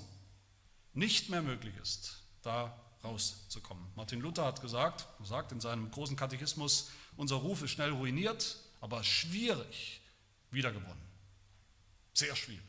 [0.94, 3.84] nicht mehr möglich ist, da rauszukommen.
[3.96, 9.04] Martin Luther hat gesagt, sagt in seinem großen Katechismus, unser Ruf ist schnell ruiniert, aber
[9.04, 10.00] schwierig
[10.50, 11.04] wiedergewonnen.
[12.14, 12.62] Sehr schwierig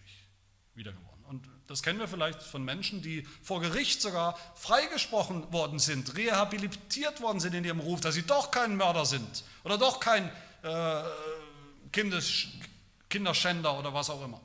[0.74, 1.26] wiedergewonnen.
[1.26, 7.22] Und das kennen wir vielleicht von Menschen, die vor Gericht sogar freigesprochen worden sind, rehabilitiert
[7.22, 10.30] worden sind in ihrem Ruf, dass sie doch kein Mörder sind oder doch kein
[10.62, 11.04] äh,
[11.92, 12.48] Kindes,
[13.10, 14.42] Kinderschänder oder was auch immer.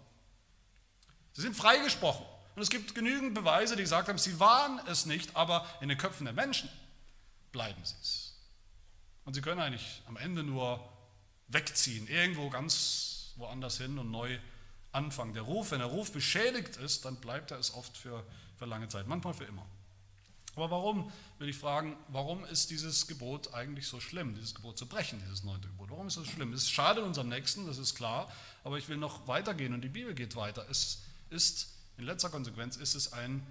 [1.32, 2.24] Sie sind freigesprochen.
[2.56, 5.98] Und es gibt genügend Beweise, die gesagt haben, sie waren es nicht, aber in den
[5.98, 6.68] Köpfen der Menschen
[7.52, 8.34] bleiben sie es.
[9.24, 10.86] Und sie können eigentlich am Ende nur
[11.48, 14.38] wegziehen, irgendwo ganz woanders hin und neu
[14.92, 15.34] anfangen.
[15.34, 18.24] Der Ruf, wenn der Ruf beschädigt ist, dann bleibt er es oft für,
[18.58, 19.64] für lange Zeit, manchmal für immer.
[20.56, 24.86] Aber warum, will ich fragen, warum ist dieses Gebot eigentlich so schlimm, dieses Gebot zu
[24.86, 25.90] brechen, dieses neunte Gebot?
[25.90, 26.52] Warum ist das schlimm?
[26.52, 28.30] Es schadet unserem Nächsten, das ist klar,
[28.64, 30.66] aber ich will noch weitergehen und die Bibel geht weiter.
[30.68, 31.68] Es ist
[32.00, 33.46] in letzter Konsequenz ist es ein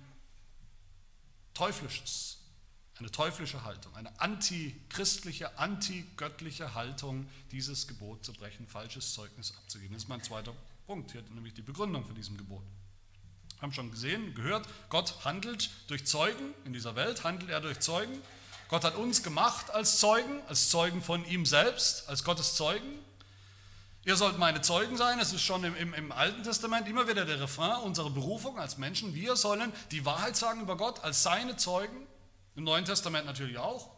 [1.54, 2.40] teuflisches,
[2.98, 9.94] eine teuflische Haltung, eine antichristliche, antigöttliche Haltung, dieses Gebot zu brechen, falsches Zeugnis abzugeben.
[9.94, 10.54] Das ist mein zweiter
[10.88, 12.64] Punkt, hier nämlich die Begründung für diesem Gebot.
[13.58, 17.80] Wir haben schon gesehen, gehört, Gott handelt durch Zeugen in dieser Welt, handelt er durch
[17.82, 18.20] Zeugen.
[18.68, 22.99] Gott hat uns gemacht als Zeugen, als Zeugen von ihm selbst, als Gottes Zeugen.
[24.06, 27.26] Ihr sollt meine Zeugen sein, es ist schon im, im, im, Alten Testament immer wieder
[27.26, 29.14] der Refrain, unsere Berufung als Menschen.
[29.14, 32.08] Wir sollen die Wahrheit sagen über Gott als seine Zeugen,
[32.56, 33.92] im Neuen Testament natürlich auch.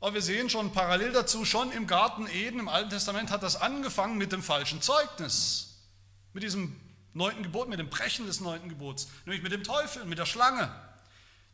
[0.00, 3.60] Aber wir sehen schon parallel dazu, schon im Garten Eden im Alten Testament hat das
[3.60, 5.78] angefangen mit dem falschen Zeugnis,
[6.34, 6.78] mit diesem
[7.14, 10.70] neunten Gebot, mit dem Brechen des neunten Gebots, nämlich mit dem Teufel, mit der Schlange.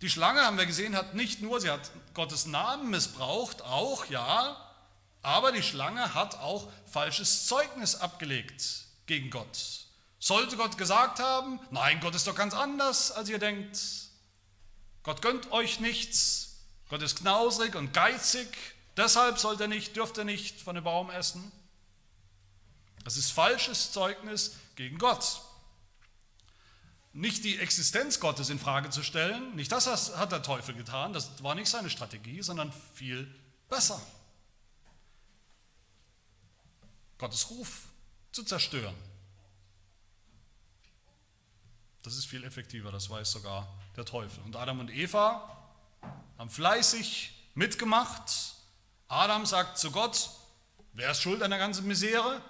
[0.00, 4.57] Die Schlange, haben wir gesehen, hat nicht nur, sie hat Gottes Namen missbraucht, auch, ja,
[5.22, 9.87] aber die Schlange hat auch falsches Zeugnis abgelegt gegen Gott.
[10.18, 13.78] Sollte Gott gesagt haben, nein, Gott ist doch ganz anders, als ihr denkt.
[15.02, 16.66] Gott gönnt euch nichts.
[16.88, 18.48] Gott ist knausrig und geizig.
[18.96, 21.50] Deshalb sollt ihr nicht, dürft ihr nicht von dem Baum essen.
[23.04, 25.40] Das ist falsches Zeugnis gegen Gott.
[27.12, 31.42] Nicht die Existenz Gottes in Frage zu stellen, nicht das hat der Teufel getan, das
[31.42, 33.32] war nicht seine Strategie, sondern viel
[33.68, 34.00] besser.
[37.22, 37.85] Gottes Ruf
[38.32, 38.96] zu zerstören.
[42.02, 44.42] Das ist viel effektiver, das weiß sogar der Teufel.
[44.42, 45.56] Und Adam und Eva
[46.37, 48.56] haben fleißig mitgemacht.
[49.06, 50.30] Adam sagt zu Gott,
[50.94, 52.42] wer ist schuld an der ganzen Misere?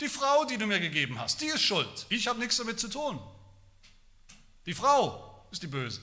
[0.00, 2.06] Die Frau, die du mir gegeben hast, die ist schuld.
[2.08, 3.20] Ich habe nichts damit zu tun.
[4.66, 6.00] Die Frau ist die Böse.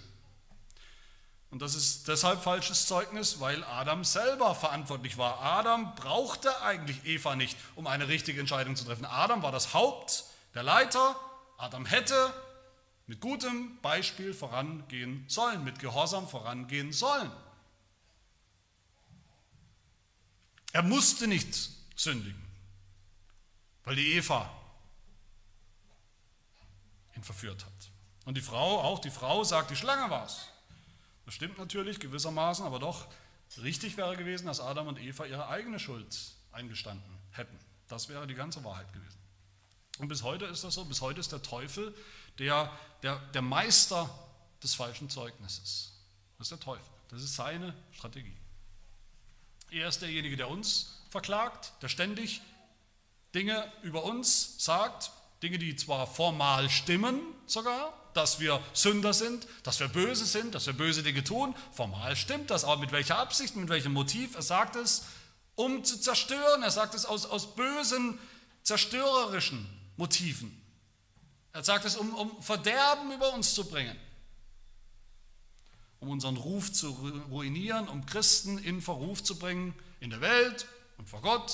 [1.55, 5.41] Und das ist deshalb falsches Zeugnis, weil Adam selber verantwortlich war.
[5.41, 9.05] Adam brauchte eigentlich Eva nicht, um eine richtige Entscheidung zu treffen.
[9.05, 11.17] Adam war das Haupt, der Leiter.
[11.57, 12.33] Adam hätte
[13.07, 17.31] mit gutem Beispiel vorangehen sollen, mit Gehorsam vorangehen sollen.
[20.73, 22.45] Er musste nicht sündigen,
[23.85, 24.51] weil die Eva
[27.15, 27.91] ihn verführt hat.
[28.25, 30.49] Und die Frau, auch die Frau sagt, die Schlange war es.
[31.25, 33.07] Das stimmt natürlich gewissermaßen, aber doch
[33.61, 36.15] richtig wäre gewesen, dass Adam und Eva ihre eigene Schuld
[36.51, 37.57] eingestanden hätten.
[37.87, 39.19] Das wäre die ganze Wahrheit gewesen.
[39.99, 41.95] Und bis heute ist das so, bis heute ist der Teufel
[42.37, 44.09] der, der, der Meister
[44.61, 45.93] des falschen Zeugnisses.
[46.37, 46.93] Das ist der Teufel.
[47.09, 48.35] Das ist seine Strategie.
[49.71, 52.41] Er ist derjenige, der uns verklagt, der ständig
[53.33, 55.11] Dinge über uns sagt,
[55.43, 60.65] Dinge, die zwar formal stimmen sogar, dass wir Sünder sind, dass wir böse sind, dass
[60.65, 64.35] wir böse Dinge tun, formal stimmt das, aber mit welcher Absicht, mit welchem Motiv?
[64.35, 65.03] Er sagt es,
[65.55, 68.19] um zu zerstören, er sagt es aus, aus bösen,
[68.63, 70.61] zerstörerischen Motiven.
[71.53, 73.95] Er sagt es, um, um Verderben über uns zu bringen,
[75.99, 76.89] um unseren Ruf zu
[77.31, 81.53] ruinieren, um Christen in Verruf zu bringen in der Welt und vor Gott.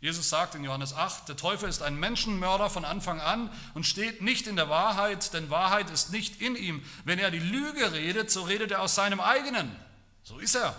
[0.00, 4.20] Jesus sagt in Johannes 8, der Teufel ist ein Menschenmörder von Anfang an und steht
[4.20, 6.84] nicht in der Wahrheit, denn Wahrheit ist nicht in ihm.
[7.04, 9.74] Wenn er die Lüge redet, so redet er aus seinem eigenen.
[10.22, 10.76] So ist er.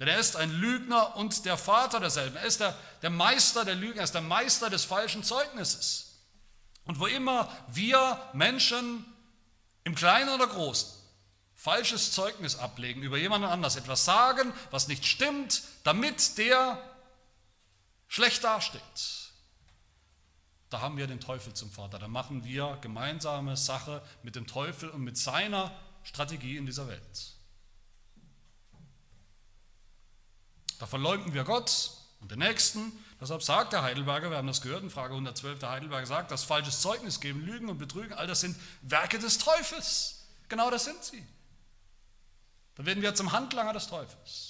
[0.00, 2.36] Denn er ist ein Lügner und der Vater derselben.
[2.36, 6.18] Er ist der, der Meister der Lügen, er ist der Meister des falschen Zeugnisses.
[6.86, 9.04] Und wo immer wir Menschen
[9.84, 11.00] im Kleinen oder Großen
[11.60, 16.82] falsches Zeugnis ablegen, über jemanden anders etwas sagen, was nicht stimmt, damit der
[18.10, 18.82] schlecht dasteht,
[20.68, 21.98] da haben wir den Teufel zum Vater.
[21.98, 27.34] Da machen wir gemeinsame Sache mit dem Teufel und mit seiner Strategie in dieser Welt.
[30.78, 32.92] Da verleugnen wir Gott und den Nächsten.
[33.20, 36.44] Deshalb sagt der Heidelberger, wir haben das gehört in Frage 112, der Heidelberger sagt, dass
[36.44, 40.26] falsches Zeugnis geben, Lügen und Betrügen, all das sind Werke des Teufels.
[40.48, 41.24] Genau das sind sie.
[42.74, 44.49] Da werden wir zum Handlanger des Teufels.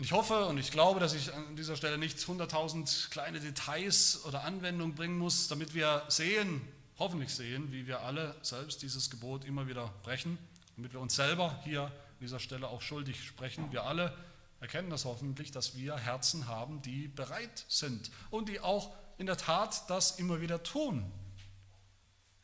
[0.00, 4.44] Ich hoffe und ich glaube, dass ich an dieser Stelle nicht 100.000 kleine Details oder
[4.44, 6.62] Anwendungen bringen muss, damit wir sehen,
[6.98, 10.38] hoffentlich sehen, wie wir alle selbst dieses Gebot immer wieder brechen
[10.80, 13.70] damit wir uns selber hier an dieser Stelle auch schuldig sprechen.
[13.70, 14.16] Wir alle
[14.60, 19.36] erkennen das hoffentlich, dass wir Herzen haben, die bereit sind und die auch in der
[19.36, 21.12] Tat das immer wieder tun,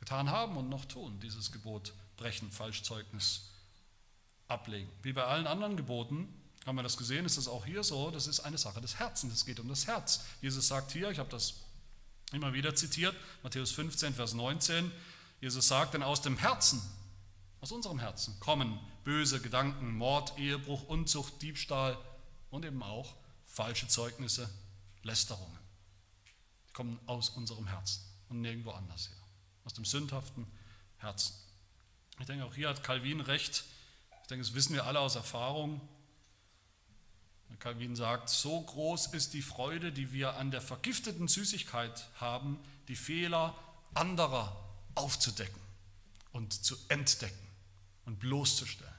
[0.01, 3.53] getan haben und noch tun, dieses Gebot brechen, Falschzeugnis
[4.49, 4.91] ablegen.
[5.03, 6.29] Wie bei allen anderen Geboten
[6.67, 9.33] haben wir das gesehen, ist es auch hier so, das ist eine Sache des Herzens,
[9.33, 10.25] es geht um das Herz.
[10.43, 11.55] Jesus sagt hier, ich habe das
[12.33, 14.91] immer wieder zitiert, Matthäus 15, Vers 19,
[15.41, 16.83] Jesus sagt, denn aus dem Herzen
[17.61, 21.99] aus unserem Herzen kommen böse Gedanken, Mord, Ehebruch, Unzucht, Diebstahl
[22.51, 24.49] und eben auch falsche Zeugnisse,
[25.03, 25.59] Lästerungen.
[26.69, 29.17] Die kommen aus unserem Herzen und nirgendwo anders her.
[29.65, 30.47] Aus dem sündhaften
[30.99, 31.35] Herzen.
[32.21, 33.65] Ich denke, auch hier hat Calvin recht.
[34.23, 35.81] Ich denke, das wissen wir alle aus Erfahrung.
[37.59, 42.97] Calvin sagt, so groß ist die Freude, die wir an der vergifteten Süßigkeit haben, die
[42.97, 43.57] Fehler
[43.95, 44.57] anderer
[44.95, 45.61] aufzudecken
[46.33, 47.49] und zu entdecken
[48.05, 48.93] und bloßzustellen.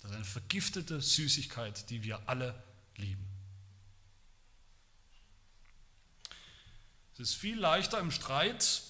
[0.00, 2.60] Das ist eine vergiftete Süßigkeit, die wir alle
[2.96, 3.24] lieben.
[7.14, 8.82] Es ist viel leichter im Streit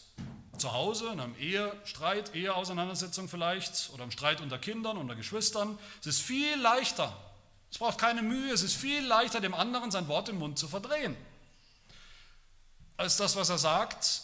[0.58, 5.78] zu Hause, in einem Ehestreit, Eheauseinandersetzung vielleicht, oder im Streit unter Kindern, unter Geschwistern.
[6.00, 7.16] Es ist viel leichter,
[7.70, 10.68] es braucht keine Mühe, es ist viel leichter, dem anderen sein Wort im Mund zu
[10.68, 11.16] verdrehen,
[12.96, 14.22] als das, was er sagt,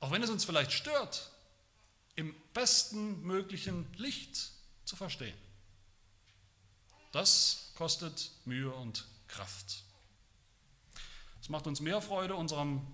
[0.00, 1.30] auch wenn es uns vielleicht stört,
[2.16, 4.50] im besten möglichen Licht
[4.84, 5.36] zu verstehen.
[7.12, 9.84] Das kostet Mühe und Kraft.
[11.40, 12.86] Es macht uns mehr Freude, unserem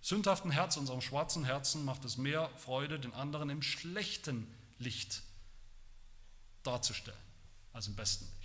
[0.00, 4.46] sündhaften Herz, unserem schwarzen Herzen macht es mehr Freude, den anderen im schlechten
[4.78, 5.22] Licht
[6.62, 7.18] darzustellen,
[7.72, 8.43] als im besten Licht.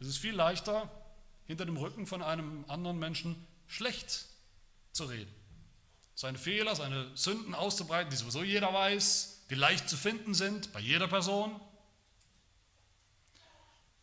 [0.00, 0.90] Es ist viel leichter,
[1.46, 4.26] hinter dem Rücken von einem anderen Menschen schlecht
[4.92, 5.38] zu reden
[6.18, 10.80] seine Fehler, seine Sünden auszubreiten, die sowieso jeder weiß, die leicht zu finden sind bei
[10.80, 11.60] jeder Person.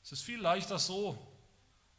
[0.01, 1.19] Es ist viel leichter so,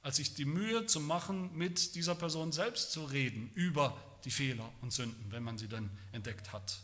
[0.01, 3.95] als sich die Mühe zu machen, mit dieser Person selbst zu reden über
[4.25, 6.79] die Fehler und Sünden, wenn man sie dann entdeckt hat.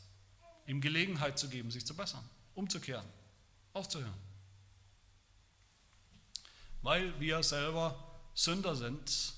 [0.66, 3.06] Ihm Gelegenheit zu geben, sich zu bessern, umzukehren,
[3.72, 4.12] aufzuhören.
[6.82, 7.96] Weil wir selber
[8.34, 9.34] Sünder sind,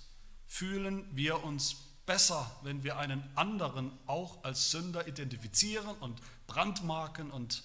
[0.47, 1.76] fühlen wir uns
[2.07, 7.62] besser, wenn wir einen anderen auch als Sünder identifizieren und brandmarken und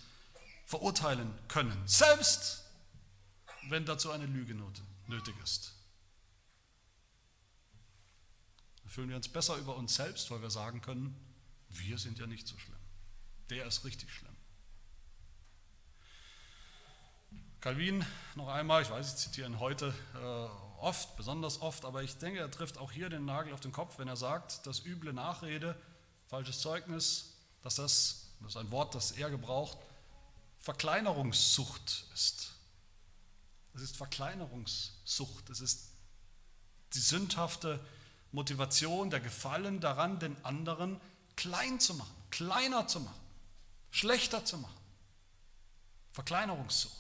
[0.66, 2.64] verurteilen können, selbst
[3.70, 4.56] wenn dazu eine Lüge
[5.08, 5.74] nötig ist.
[8.82, 11.16] Dann fühlen wir uns besser über uns selbst, weil wir sagen können,
[11.70, 12.80] wir sind ja nicht so schlimm.
[13.50, 14.29] Der ist richtig schlimm.
[17.62, 18.06] Calvin,
[18.36, 22.40] noch einmal, ich weiß, ich zitiere ihn heute äh, oft, besonders oft, aber ich denke,
[22.40, 25.78] er trifft auch hier den Nagel auf den Kopf, wenn er sagt, dass üble Nachrede,
[26.28, 29.78] falsches Zeugnis, dass das, das ist ein Wort, das er gebraucht,
[30.56, 32.54] Verkleinerungssucht ist.
[33.74, 35.90] Es ist Verkleinerungssucht, es ist
[36.94, 37.86] die sündhafte
[38.32, 41.00] Motivation, der Gefallen daran, den anderen
[41.36, 43.20] klein zu machen, kleiner zu machen,
[43.92, 44.78] schlechter zu machen.
[46.14, 46.99] Verkleinerungssucht.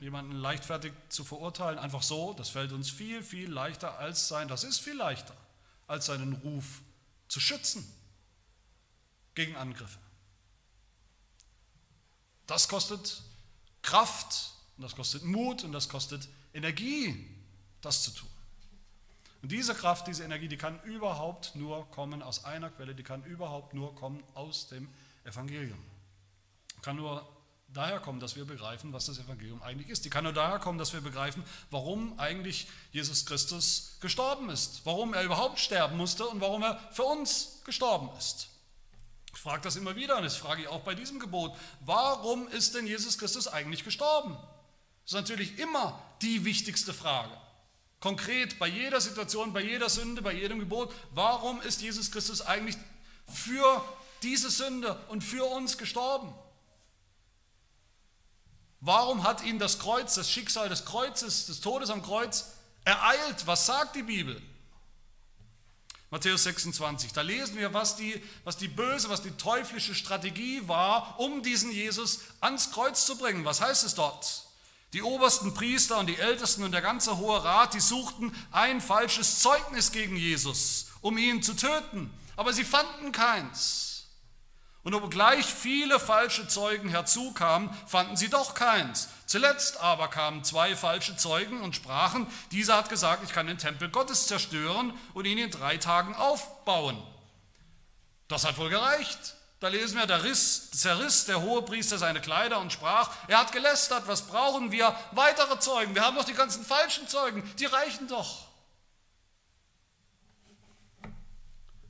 [0.00, 4.64] Jemanden leichtfertig zu verurteilen, einfach so, das fällt uns viel, viel leichter als sein, das
[4.64, 5.36] ist viel leichter,
[5.86, 6.82] als seinen Ruf
[7.28, 7.86] zu schützen
[9.34, 9.98] gegen Angriffe.
[12.46, 13.22] Das kostet
[13.82, 17.28] Kraft und das kostet Mut und das kostet Energie,
[17.80, 18.28] das zu tun.
[19.42, 23.22] Und diese Kraft, diese Energie, die kann überhaupt nur kommen aus einer Quelle, die kann
[23.24, 24.88] überhaupt nur kommen aus dem
[25.24, 25.78] Evangelium.
[26.80, 27.26] Kann nur
[27.74, 30.04] daher kommen, dass wir begreifen, was das Evangelium eigentlich ist.
[30.04, 35.12] Die kann nur daher kommen, dass wir begreifen, warum eigentlich Jesus Christus gestorben ist, warum
[35.12, 38.48] er überhaupt sterben musste und warum er für uns gestorben ist.
[39.34, 41.54] Ich frage das immer wieder und das frage ich auch bei diesem Gebot.
[41.80, 44.36] Warum ist denn Jesus Christus eigentlich gestorben?
[45.04, 47.36] Das ist natürlich immer die wichtigste Frage.
[48.00, 50.94] Konkret bei jeder Situation, bei jeder Sünde, bei jedem Gebot.
[51.10, 52.76] Warum ist Jesus Christus eigentlich
[53.26, 53.84] für
[54.22, 56.32] diese Sünde und für uns gestorben?
[58.84, 62.52] Warum hat ihn das Kreuz, das Schicksal des Kreuzes, des Todes am Kreuz
[62.84, 63.46] ereilt?
[63.46, 64.40] Was sagt die Bibel?
[66.10, 71.18] Matthäus 26, da lesen wir, was die, was die böse, was die teuflische Strategie war,
[71.18, 73.46] um diesen Jesus ans Kreuz zu bringen.
[73.46, 74.44] Was heißt es dort?
[74.92, 79.40] Die obersten Priester und die Ältesten und der ganze Hohe Rat, die suchten ein falsches
[79.40, 83.83] Zeugnis gegen Jesus, um ihn zu töten, aber sie fanden keins.
[84.84, 89.08] Und obgleich viele falsche Zeugen herzukamen, fanden sie doch keins.
[89.24, 93.88] Zuletzt aber kamen zwei falsche Zeugen und sprachen, dieser hat gesagt, ich kann den Tempel
[93.88, 97.02] Gottes zerstören und ihn in drei Tagen aufbauen.
[98.28, 99.36] Das hat wohl gereicht.
[99.58, 104.06] Da lesen wir, da riss, zerriss der Hohepriester seine Kleider und sprach, er hat gelästert,
[104.06, 104.94] was brauchen wir?
[105.12, 108.48] Weitere Zeugen, wir haben doch die ganzen falschen Zeugen, die reichen doch.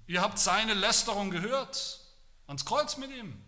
[0.06, 2.03] Ihr habt seine Lästerung gehört
[2.46, 3.40] ans Kreuz mit ihm.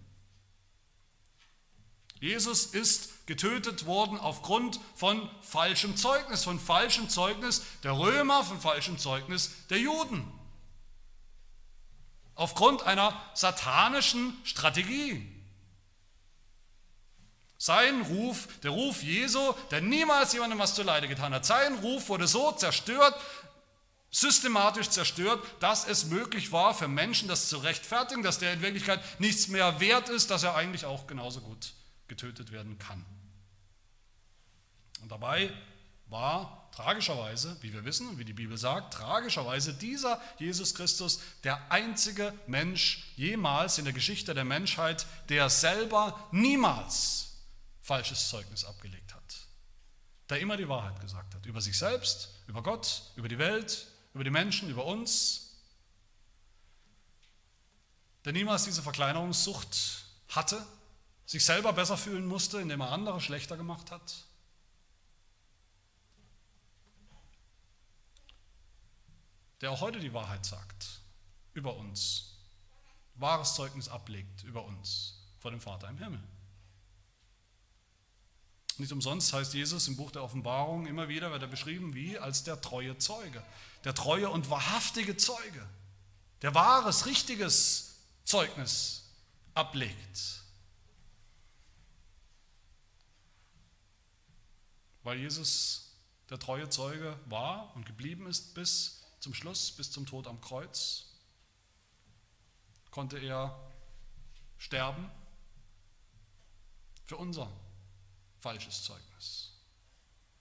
[2.20, 8.98] Jesus ist getötet worden aufgrund von falschem Zeugnis, von falschem Zeugnis der Römer, von falschem
[8.98, 10.26] Zeugnis der Juden.
[12.34, 15.32] Aufgrund einer satanischen Strategie.
[17.58, 22.26] Sein Ruf, der Ruf Jesu, der niemals jemandem was zuleide getan hat, sein Ruf wurde
[22.26, 23.14] so zerstört,
[24.20, 29.02] systematisch zerstört, dass es möglich war für Menschen, das zu rechtfertigen, dass der in Wirklichkeit
[29.20, 31.74] nichts mehr wert ist, dass er eigentlich auch genauso gut
[32.08, 33.04] getötet werden kann.
[35.02, 35.52] Und dabei
[36.06, 41.70] war tragischerweise, wie wir wissen und wie die Bibel sagt, tragischerweise dieser Jesus Christus der
[41.70, 47.36] einzige Mensch jemals in der Geschichte der Menschheit, der selber niemals
[47.82, 49.36] falsches Zeugnis abgelegt hat,
[50.30, 54.24] der immer die Wahrheit gesagt hat über sich selbst, über Gott, über die Welt, über
[54.24, 55.58] die Menschen, über uns,
[58.24, 60.66] der niemals diese Verkleinerungssucht hatte,
[61.26, 64.24] sich selber besser fühlen musste, indem er andere schlechter gemacht hat.
[69.60, 71.02] Der auch heute die Wahrheit sagt
[71.52, 72.38] über uns,
[73.16, 76.22] wahres Zeugnis ablegt über uns vor dem Vater im Himmel.
[78.78, 82.44] Nicht umsonst heißt Jesus im Buch der Offenbarung immer wieder, wird er beschrieben wie als
[82.44, 83.44] der treue Zeuge
[83.84, 85.66] der treue und wahrhaftige Zeuge,
[86.42, 89.04] der wahres, richtiges Zeugnis
[89.54, 90.42] ablegt.
[95.02, 95.86] Weil Jesus
[96.30, 101.06] der treue Zeuge war und geblieben ist bis zum Schluss, bis zum Tod am Kreuz,
[102.90, 103.56] konnte er
[104.58, 105.10] sterben
[107.04, 107.50] für unser
[108.40, 109.52] falsches Zeugnis.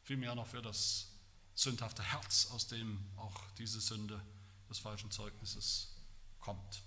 [0.03, 1.07] Vielmehr noch für das
[1.55, 4.21] sündhafte Herz, aus dem auch diese Sünde
[4.69, 5.95] des falschen Zeugnisses
[6.39, 6.83] kommt.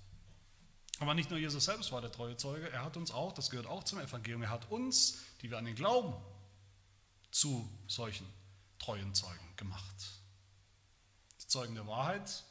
[1.01, 3.67] Aber nicht nur Jesus selbst war der treue Zeuge, er hat uns auch, das gehört
[3.67, 6.15] auch zum Evangelium, er hat uns, die wir an ihn glauben,
[7.31, 8.27] zu solchen
[8.79, 9.95] treuen Zeugen gemacht.
[11.41, 12.45] Die Zeugen der Wahrheit,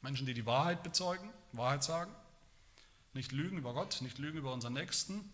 [0.00, 2.12] Menschen, die die Wahrheit bezeugen, Wahrheit sagen,
[3.14, 5.32] nicht lügen über Gott, nicht lügen über unseren Nächsten,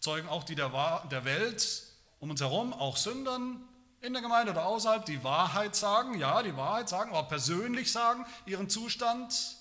[0.00, 0.70] Zeugen auch die der,
[1.10, 1.82] der Welt
[2.20, 3.68] um uns herum, auch Sündern
[4.00, 8.24] in der Gemeinde oder außerhalb, die Wahrheit sagen, ja, die Wahrheit sagen, aber persönlich sagen,
[8.44, 9.56] ihren Zustand,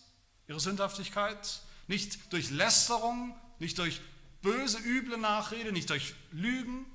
[0.48, 4.02] ihre Sündhaftigkeit, nicht durch Lästerung, nicht durch
[4.42, 6.86] böse, üble Nachrede, nicht durch Lügen,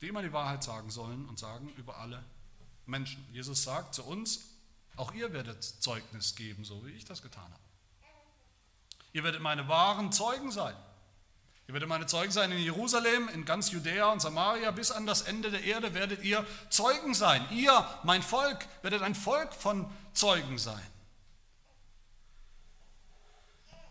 [0.00, 2.22] die immer die Wahrheit sagen sollen und sagen über alle
[2.86, 3.24] Menschen.
[3.32, 4.40] Jesus sagt zu uns,
[4.96, 7.62] auch ihr werdet Zeugnis geben, so wie ich das getan habe.
[9.12, 10.76] Ihr werdet meine wahren Zeugen sein.
[11.72, 15.22] Ihr werdet meine Zeugen sein in Jerusalem, in ganz Judäa und Samaria, bis an das
[15.22, 17.42] Ende der Erde werdet ihr Zeugen sein.
[17.50, 20.86] Ihr, mein Volk, werdet ein Volk von Zeugen sein.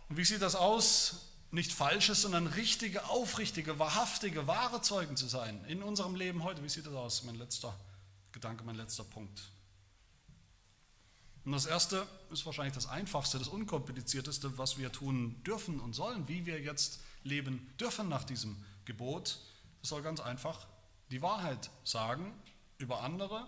[0.09, 1.31] Und wie sieht das aus?
[1.49, 6.63] Nicht falsches, sondern richtige, aufrichtige, wahrhaftige, wahre Zeugen zu sein in unserem Leben heute.
[6.63, 7.23] Wie sieht das aus?
[7.23, 7.73] Mein letzter
[8.31, 9.41] Gedanke, mein letzter Punkt.
[11.45, 16.27] Und das Erste ist wahrscheinlich das Einfachste, das Unkomplizierteste, was wir tun dürfen und sollen,
[16.27, 19.39] wie wir jetzt leben dürfen nach diesem Gebot.
[19.81, 20.67] Das soll ganz einfach
[21.11, 22.33] die Wahrheit sagen
[22.77, 23.47] über andere,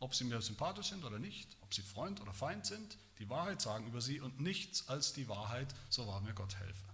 [0.00, 3.60] ob sie mir sympathisch sind oder nicht, ob sie Freund oder Feind sind, die Wahrheit
[3.60, 6.84] sagen über sie und nichts als die Wahrheit, so wahr mir Gott helfe.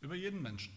[0.00, 0.72] Über jeden Menschen.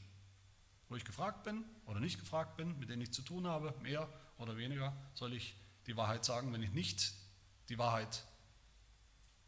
[0.87, 4.07] Wo ich gefragt bin oder nicht gefragt bin, mit denen ich zu tun habe, mehr
[4.37, 5.55] oder weniger, soll ich
[5.87, 6.53] die Wahrheit sagen.
[6.53, 7.13] Wenn ich nicht
[7.69, 8.23] die Wahrheit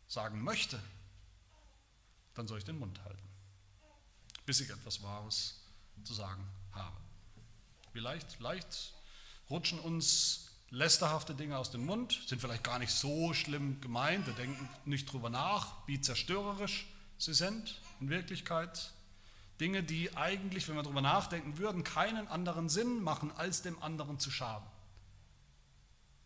[0.08, 0.82] sagen möchte,
[2.34, 3.28] dann soll ich den Mund halten,
[4.46, 5.62] bis ich etwas Wahres
[6.04, 6.98] zu sagen habe.
[7.92, 8.94] Vielleicht leicht
[9.50, 14.34] rutschen uns lästerhafte Dinge aus dem Mund, sind vielleicht gar nicht so schlimm gemeint, wir
[14.34, 16.88] denken nicht drüber nach, wie zerstörerisch
[17.18, 18.92] sie sind in Wirklichkeit.
[19.60, 24.20] Dinge, die eigentlich, wenn wir darüber nachdenken würden, keinen anderen Sinn machen, als dem anderen
[24.20, 24.68] zu schaden.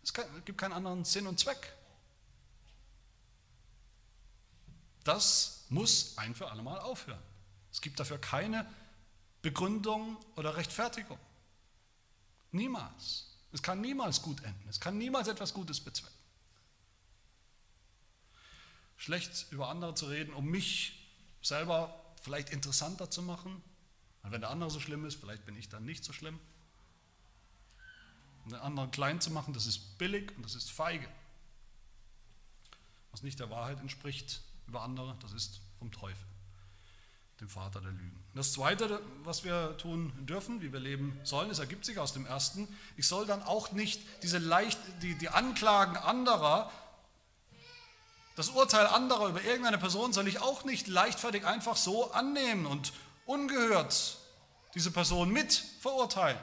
[0.02, 0.14] Es
[0.46, 1.76] gibt keinen anderen Sinn und Zweck.
[5.04, 7.22] Das muss ein für alle Mal aufhören.
[7.72, 8.66] Es gibt dafür keine
[9.42, 11.20] Begründung oder Rechtfertigung.
[12.52, 13.28] Niemals.
[13.52, 14.68] Es kann niemals gut enden.
[14.70, 16.16] Es kann niemals etwas Gutes bezwecken.
[18.98, 21.08] Schlecht über andere zu reden, um mich
[21.42, 23.62] selber vielleicht interessanter zu machen.
[24.22, 26.40] Weil wenn der andere so schlimm ist, vielleicht bin ich dann nicht so schlimm.
[28.44, 31.08] Um den anderen klein zu machen, das ist billig und das ist feige.
[33.12, 36.26] Was nicht der Wahrheit entspricht, über andere, das ist vom Teufel,
[37.40, 38.24] dem Vater der Lügen.
[38.36, 42.26] Das Zweite, was wir tun dürfen, wie wir leben sollen, es ergibt sich aus dem
[42.26, 42.68] Ersten,
[42.98, 46.72] ich soll dann auch nicht diese leicht, die, die Anklagen anderer,
[48.36, 52.94] das Urteil anderer über irgendeine Person soll ich auch nicht leichtfertig einfach so annehmen und
[53.26, 54.18] ungehört
[54.76, 56.40] diese Person mit verurteilen.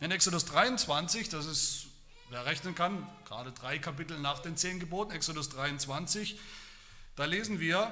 [0.00, 1.86] In Exodus 23, das ist
[2.30, 6.38] Wer rechnen kann, gerade drei Kapitel nach den zehn Geboten, Exodus 23,
[7.16, 7.90] da lesen wir,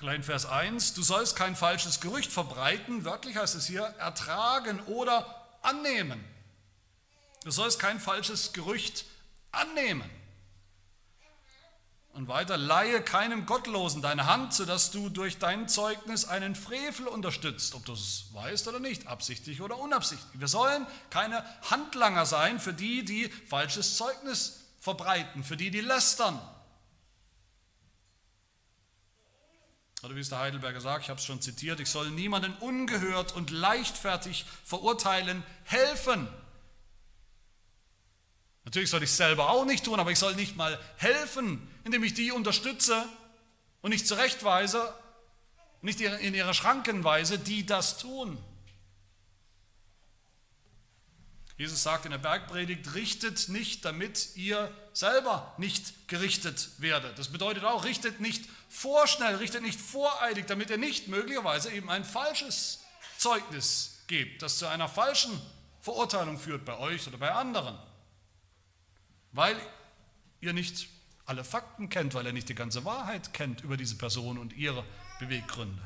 [0.00, 5.46] klein Vers 1, du sollst kein falsches Gerücht verbreiten, wörtlich heißt es hier, ertragen oder
[5.60, 6.24] annehmen.
[7.44, 9.04] Du sollst kein falsches Gerücht
[9.52, 10.08] annehmen.
[12.14, 17.74] Und weiter, leihe keinem Gottlosen deine Hand, sodass du durch dein Zeugnis einen Frevel unterstützt,
[17.74, 20.40] ob du es weißt oder nicht, absichtlich oder unabsichtlich.
[20.40, 26.40] Wir sollen keine Handlanger sein für die, die falsches Zeugnis verbreiten, für die, die lästern.
[30.02, 33.34] Oder wie es der Heidelberger sagt, ich habe es schon zitiert, ich soll niemanden ungehört
[33.34, 36.26] und leichtfertig verurteilen helfen.
[38.64, 42.02] Natürlich soll ich es selber auch nicht tun, aber ich soll nicht mal helfen, indem
[42.02, 43.04] ich die unterstütze
[43.82, 44.94] und nicht zurechtweise,
[45.82, 48.38] nicht in ihre Schranken weise, die das tun.
[51.58, 57.18] Jesus sagt in der Bergpredigt, richtet nicht, damit ihr selber nicht gerichtet werdet.
[57.18, 62.04] Das bedeutet auch, richtet nicht vorschnell, richtet nicht voreilig, damit ihr nicht möglicherweise eben ein
[62.04, 62.80] falsches
[63.18, 65.40] Zeugnis gebt, das zu einer falschen
[65.80, 67.78] Verurteilung führt bei euch oder bei anderen.
[69.32, 69.56] Weil
[70.40, 70.88] ihr nicht
[71.24, 74.84] alle Fakten kennt, weil er nicht die ganze Wahrheit kennt über diese Person und ihre
[75.18, 75.82] Beweggründe.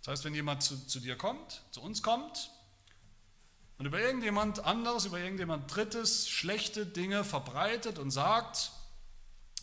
[0.00, 2.50] Das heißt, wenn jemand zu, zu dir kommt, zu uns kommt,
[3.82, 8.70] und über irgendjemand anderes, über irgendjemand Drittes schlechte Dinge verbreitet und sagt,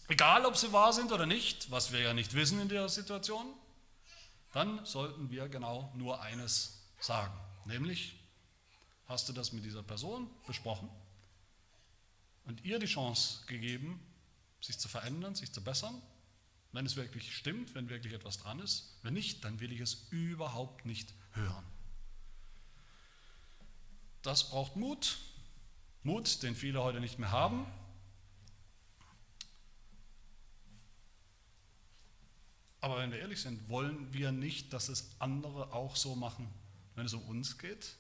[0.10, 3.46] egal ob sie wahr sind oder nicht, was wir ja nicht wissen in der Situation,
[4.52, 8.20] dann sollten wir genau nur eines sagen, nämlich,
[9.06, 10.90] hast du das mit dieser Person besprochen
[12.44, 14.06] und ihr die Chance gegeben,
[14.60, 16.02] sich zu verändern, sich zu bessern,
[16.74, 19.00] wenn es wirklich stimmt, wenn wirklich etwas dran ist.
[19.02, 21.79] Wenn nicht, dann will ich es überhaupt nicht hören.
[24.22, 25.18] Das braucht Mut.
[26.04, 27.66] Mut, den viele heute nicht mehr haben.
[32.82, 36.48] Aber wenn wir ehrlich sind, wollen wir nicht, dass es andere auch so machen,
[36.96, 37.96] wenn es um uns geht?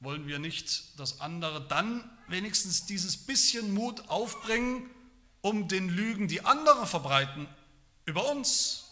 [0.00, 4.88] Wollen wir nicht, dass andere dann wenigstens dieses bisschen Mut aufbringen,
[5.42, 7.46] um den Lügen, die andere verbreiten,
[8.06, 8.89] über uns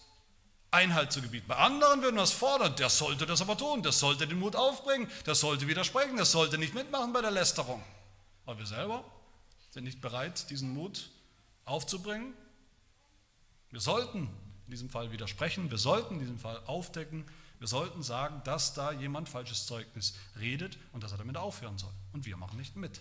[0.71, 1.47] Einhalt zu gebieten.
[1.49, 4.55] Bei anderen würden wir es fordern, der sollte das aber tun, der sollte den Mut
[4.55, 7.83] aufbringen, der sollte widersprechen, der sollte nicht mitmachen bei der Lästerung.
[8.45, 9.05] Aber wir selber
[9.71, 11.11] sind nicht bereit, diesen Mut
[11.65, 12.35] aufzubringen.
[13.71, 14.29] Wir sollten
[14.67, 17.25] in diesem Fall widersprechen, wir sollten in diesem Fall aufdecken,
[17.59, 21.93] wir sollten sagen, dass da jemand falsches Zeugnis redet und dass er damit aufhören soll.
[22.13, 23.01] Und wir machen nicht mit.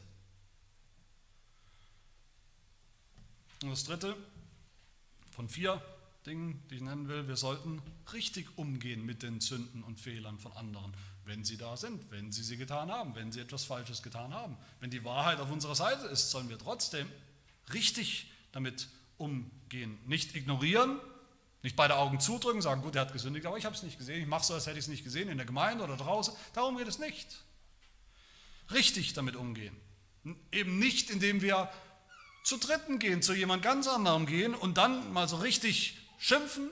[3.61, 4.15] Und das dritte
[5.31, 5.81] von vier
[6.27, 7.81] Dingen, die ich nennen will, wir sollten
[8.13, 10.93] richtig umgehen mit den Sünden und Fehlern von anderen,
[11.25, 14.57] wenn sie da sind, wenn sie sie getan haben, wenn sie etwas Falsches getan haben.
[14.79, 17.07] Wenn die Wahrheit auf unserer Seite ist, sollen wir trotzdem
[17.73, 19.97] richtig damit umgehen.
[20.05, 20.99] Nicht ignorieren,
[21.63, 24.21] nicht beide Augen zudrücken, sagen, gut, er hat gesündigt, aber ich habe es nicht gesehen,
[24.21, 26.33] ich mache so, als hätte ich es nicht gesehen, in der Gemeinde oder draußen.
[26.53, 27.43] Darum geht es nicht.
[28.71, 29.75] Richtig damit umgehen.
[30.51, 31.69] Eben nicht, indem wir
[32.43, 36.69] zu Dritten gehen, zu jemand ganz anderem gehen und dann mal so richtig schimpfen,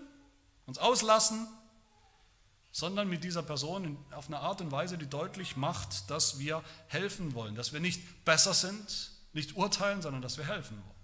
[0.65, 1.47] uns auslassen,
[2.71, 7.33] sondern mit dieser Person auf eine Art und Weise, die deutlich macht, dass wir helfen
[7.33, 10.95] wollen, dass wir nicht besser sind, nicht urteilen, sondern dass wir helfen wollen.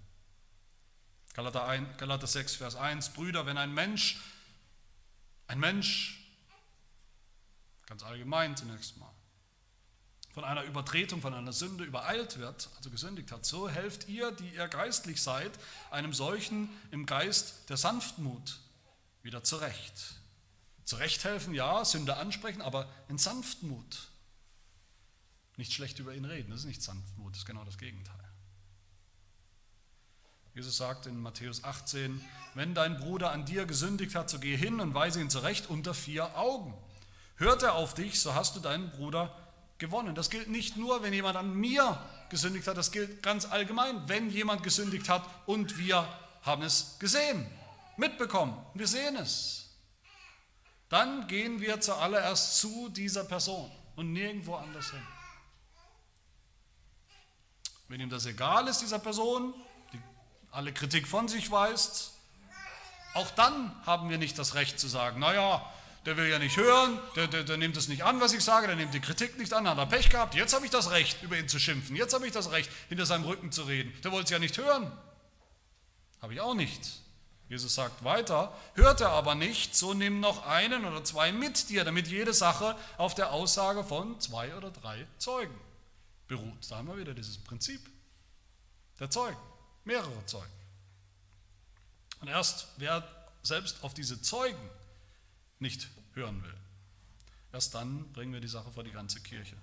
[1.34, 4.20] Galater, 1, Galater 6, Vers 1, Brüder, wenn ein Mensch,
[5.46, 6.18] ein Mensch,
[7.86, 9.11] ganz allgemein zunächst mal,
[10.32, 14.48] von einer Übertretung, von einer Sünde übereilt wird, also gesündigt hat, so helft ihr, die
[14.54, 15.52] ihr geistlich seid,
[15.90, 18.58] einem solchen im Geist der Sanftmut
[19.22, 20.14] wieder zurecht.
[20.84, 24.08] Zurecht helfen, ja, Sünde ansprechen, aber in Sanftmut.
[25.56, 28.16] Nicht schlecht über ihn reden, das ist nicht Sanftmut, das ist genau das Gegenteil.
[30.54, 32.22] Jesus sagt in Matthäus 18,
[32.54, 35.94] wenn dein Bruder an dir gesündigt hat, so geh hin und weise ihn zurecht unter
[35.94, 36.74] vier Augen.
[37.36, 39.34] Hört er auf dich, so hast du deinen Bruder
[39.82, 40.14] gewonnen.
[40.14, 44.30] Das gilt nicht nur, wenn jemand an mir gesündigt hat, das gilt ganz allgemein, wenn
[44.30, 46.08] jemand gesündigt hat und wir
[46.42, 47.46] haben es gesehen,
[47.96, 49.70] mitbekommen, wir sehen es.
[50.88, 55.06] Dann gehen wir zuallererst zu dieser Person und nirgendwo anders hin.
[57.88, 59.52] Wenn ihm das egal ist, dieser Person,
[60.52, 62.12] alle Kritik von sich weist,
[63.14, 65.68] auch dann haben wir nicht das Recht zu sagen, naja,
[66.06, 68.66] der will ja nicht hören, der, der, der nimmt es nicht an, was ich sage,
[68.66, 71.22] der nimmt die Kritik nicht an, hat er Pech gehabt, jetzt habe ich das Recht,
[71.22, 73.92] über ihn zu schimpfen, jetzt habe ich das Recht, hinter seinem Rücken zu reden.
[74.02, 74.90] Der wollte es ja nicht hören.
[76.20, 76.80] Habe ich auch nicht.
[77.48, 81.84] Jesus sagt weiter, hört er aber nicht, so nimm noch einen oder zwei mit dir,
[81.84, 85.54] damit jede Sache auf der Aussage von zwei oder drei Zeugen
[86.28, 86.70] beruht.
[86.70, 87.80] Da haben wir wieder dieses Prinzip
[88.98, 89.36] der Zeugen
[89.84, 90.52] mehrere Zeugen.
[92.20, 93.06] Und erst wer
[93.42, 94.70] selbst auf diese Zeugen
[95.62, 96.54] nicht hören will,
[97.52, 99.56] erst dann bringen wir die Sache vor die ganze Kirche.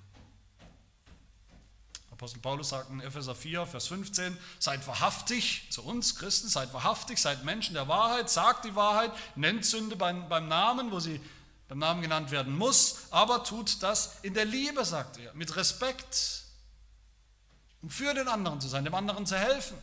[2.11, 7.17] Apostel Paulus sagt in Epheser 4, Vers 15, seid wahrhaftig zu uns Christen, seid wahrhaftig,
[7.19, 11.21] seid Menschen der Wahrheit, sagt die Wahrheit, nennt Sünde beim, beim Namen, wo sie
[11.69, 16.43] beim Namen genannt werden muss, aber tut das in der Liebe, sagt er, mit Respekt,
[17.81, 19.77] um für den anderen zu sein, dem anderen zu helfen.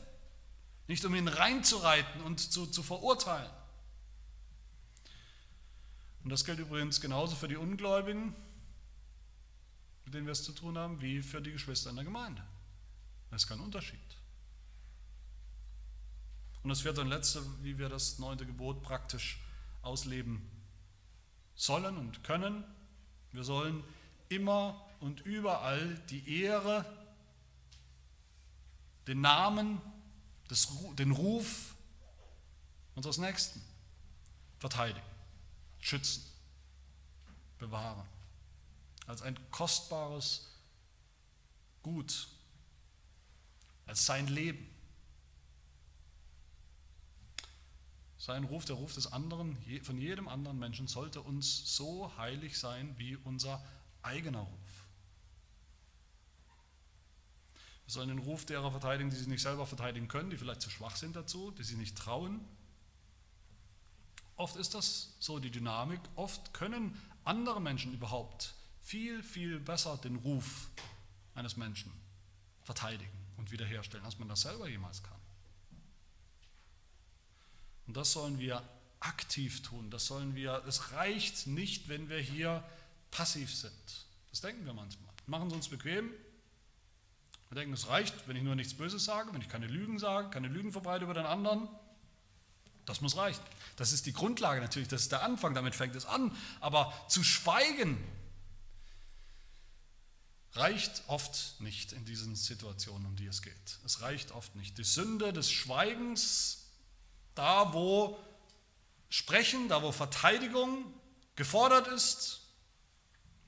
[0.89, 3.51] Nicht um ihn reinzureiten und zu, zu verurteilen.
[6.27, 8.35] Und das gilt übrigens genauso für die Ungläubigen,
[10.05, 12.43] mit denen wir es zu tun haben, wie für die Geschwister in der Gemeinde.
[13.31, 14.01] Das ist kein Unterschied.
[16.64, 19.39] Und das vierte und letzte, wie wir das neunte Gebot praktisch
[19.83, 20.51] ausleben
[21.55, 22.64] sollen und können.
[23.31, 23.85] Wir sollen
[24.29, 26.85] immer und überall die Ehre,
[29.07, 29.81] den Namen
[30.99, 31.77] den Ruf
[32.97, 33.62] unseres Nächsten
[34.59, 35.07] verteidigen,
[35.87, 36.24] schützen,
[37.59, 38.07] bewahren.
[39.07, 40.49] Als ein kostbares
[41.82, 42.26] Gut,
[43.87, 44.68] als sein Leben.
[48.18, 52.99] Sein Ruf, der Ruf des anderen, von jedem anderen Menschen, sollte uns so heilig sein
[52.99, 53.64] wie unser
[54.03, 54.87] eigener Ruf.
[57.84, 60.70] Wir sollen den Ruf derer verteidigen, die sich nicht selber verteidigen können, die vielleicht zu
[60.70, 62.41] schwach sind dazu, die sich nicht trauen.
[64.37, 66.01] Oft ist das so die Dynamik.
[66.14, 70.68] Oft können andere Menschen überhaupt viel, viel besser den Ruf
[71.34, 71.93] eines Menschen
[72.62, 75.18] verteidigen und wiederherstellen, als man das selber jemals kann.
[77.87, 78.62] Und das sollen wir
[79.01, 79.91] aktiv tun.
[79.91, 82.64] Das sollen wir, es reicht nicht, wenn wir hier
[83.11, 84.07] passiv sind.
[84.30, 85.12] Das denken wir manchmal.
[85.26, 86.11] Machen Sie uns bequem.
[87.49, 90.30] Wir denken, es reicht, wenn ich nur nichts Böses sage, wenn ich keine Lügen sage,
[90.30, 91.68] keine Lügen verbreite über den anderen.
[92.87, 93.43] Das muss reichen.
[93.76, 96.34] Das ist die Grundlage natürlich, das ist der Anfang, damit fängt es an.
[96.61, 98.03] Aber zu schweigen
[100.53, 103.78] reicht oft nicht in diesen Situationen, um die es geht.
[103.84, 104.78] Es reicht oft nicht.
[104.78, 106.64] Die Sünde des Schweigens
[107.34, 108.18] da, wo
[109.09, 110.84] Sprechen, da, wo Verteidigung
[111.37, 112.41] gefordert ist,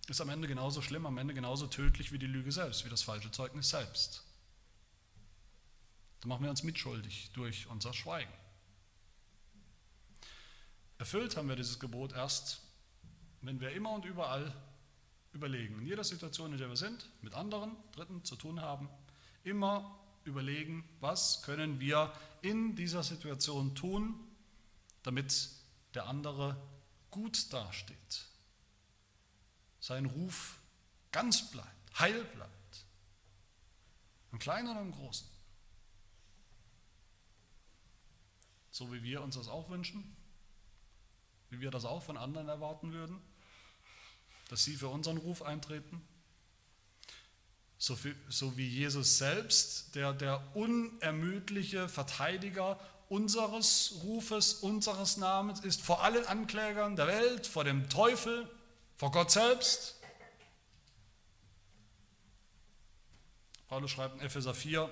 [0.08, 3.02] ist am Ende genauso schlimm, am Ende genauso tödlich wie die Lüge selbst, wie das
[3.02, 4.24] falsche Zeugnis selbst.
[6.20, 8.32] Da machen wir uns mitschuldig durch unser Schweigen.
[10.98, 12.60] Erfüllt haben wir dieses Gebot erst,
[13.40, 14.52] wenn wir immer und überall
[15.32, 18.88] überlegen, in jeder Situation, in der wir sind, mit anderen, Dritten zu tun haben,
[19.44, 24.18] immer überlegen, was können wir in dieser Situation tun,
[25.04, 25.50] damit
[25.94, 26.60] der andere
[27.12, 28.26] gut dasteht,
[29.78, 30.58] sein Ruf
[31.12, 32.84] ganz bleibt, heil bleibt,
[34.32, 35.28] im Kleinen und im Großen.
[38.72, 40.17] So wie wir uns das auch wünschen,
[41.50, 43.20] wie wir das auch von anderen erwarten würden,
[44.48, 46.02] dass sie für unseren Ruf eintreten
[47.78, 52.78] so, viel, so wie Jesus selbst, der, der unermüdliche Verteidiger
[53.08, 58.50] unseres Rufes, unseres Namens ist, vor allen Anklägern der Welt, vor dem Teufel,
[58.96, 59.94] vor Gott selbst.
[63.68, 64.90] Paulus schreibt in Epheser 4,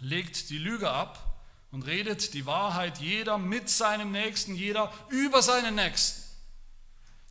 [0.00, 1.35] legt die Lüge ab
[1.70, 6.22] und redet die Wahrheit jeder mit seinem Nächsten, jeder über seinen Nächsten.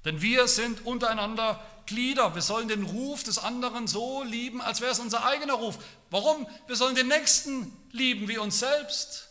[0.03, 2.35] Denn wir sind untereinander Glieder.
[2.35, 5.77] Wir sollen den Ruf des anderen so lieben, als wäre es unser eigener Ruf.
[6.09, 6.47] Warum?
[6.67, 9.29] Wir sollen den Nächsten lieben wie uns selbst.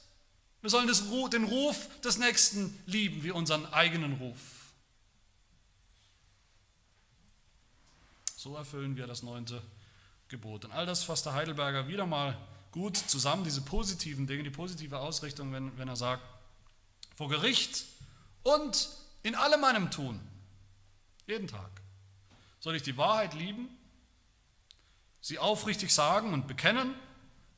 [0.60, 0.90] Wir sollen
[1.30, 4.38] den Ruf des Nächsten lieben wie unseren eigenen Ruf.
[8.36, 9.62] So erfüllen wir das neunte
[10.28, 10.64] Gebot.
[10.64, 12.36] Und all das fasst der Heidelberger wieder mal
[12.74, 16.24] gut zusammen, diese positiven Dinge, die positive Ausrichtung, wenn, wenn er sagt,
[17.14, 17.84] vor Gericht
[18.42, 18.88] und
[19.22, 20.20] in allem meinem Tun,
[21.28, 21.70] jeden Tag,
[22.58, 23.68] soll ich die Wahrheit lieben,
[25.20, 26.96] sie aufrichtig sagen und bekennen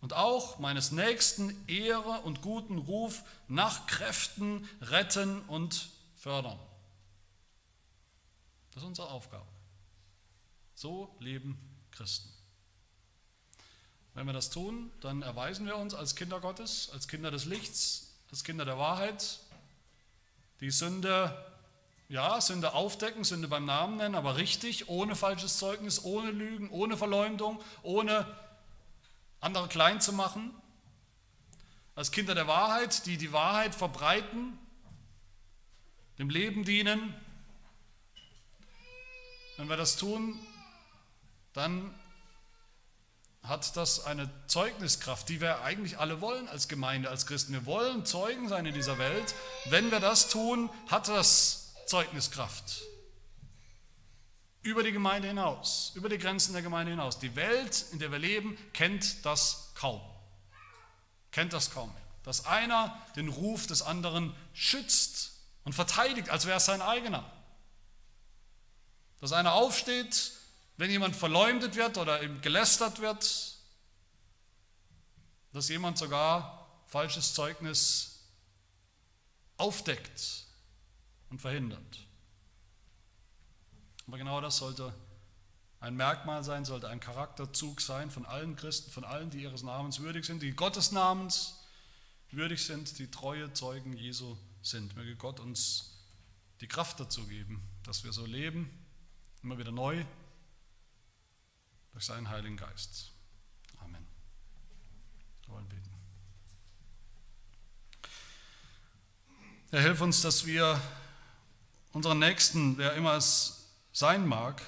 [0.03, 6.59] und auch meines Nächsten Ehre und guten Ruf nach Kräften retten und fördern.
[8.73, 9.49] Das ist unsere Aufgabe.
[10.75, 11.59] So leben
[11.91, 12.36] Christen.
[14.17, 18.15] Wenn wir das tun, dann erweisen wir uns als Kinder Gottes, als Kinder des Lichts,
[18.31, 19.41] als Kinder der Wahrheit.
[20.61, 21.37] Die Sünde
[22.09, 26.97] ja, Sünde aufdecken, Sünde beim Namen nennen, aber richtig, ohne falsches Zeugnis, ohne Lügen, ohne
[26.97, 28.27] Verleumdung, ohne
[29.41, 30.51] andere klein zu machen.
[31.95, 34.59] Als Kinder der Wahrheit, die die Wahrheit verbreiten,
[36.19, 37.13] dem Leben dienen.
[39.59, 40.39] Wenn wir das tun,
[41.53, 41.95] dann
[43.49, 47.53] hat das eine Zeugniskraft, die wir eigentlich alle wollen als Gemeinde, als Christen.
[47.53, 49.35] Wir wollen Zeugen sein in dieser Welt.
[49.67, 52.83] Wenn wir das tun, hat das Zeugniskraft.
[54.63, 57.21] Über die Gemeinde hinaus, über die Grenzen der Gemeinde hinaus.
[57.21, 60.01] Die Welt, in der wir leben, kennt das kaum.
[61.31, 61.95] Kennt das kaum.
[62.25, 67.25] Dass einer den Ruf des anderen schützt und verteidigt, als wäre es sein eigener.
[69.21, 70.33] Dass einer aufsteht,
[70.77, 73.55] wenn jemand verleumdet wird oder ihm gelästert wird.
[75.53, 78.21] Dass jemand sogar falsches Zeugnis
[79.57, 80.45] aufdeckt
[81.31, 81.99] und verhindert.
[84.07, 84.95] Aber genau das sollte
[85.81, 90.01] ein Merkmal sein, sollte ein Charakterzug sein von allen Christen, von allen, die ihres Namens
[90.01, 91.61] würdig sind, die Gottes Namens
[92.31, 94.97] würdig sind, die treue Zeugen Jesu sind.
[94.97, 95.99] Möge Gott uns
[96.61, 98.71] die Kraft dazu geben, dass wir so leben,
[99.43, 100.05] immer wieder neu,
[101.97, 103.11] durch seinen Heiligen Geist.
[103.83, 104.07] Amen.
[105.47, 105.91] Wir wollen beten.
[109.71, 110.79] Herr, hilf uns, dass wir
[111.95, 114.61] unseren Nächsten, wer immer es sein mag,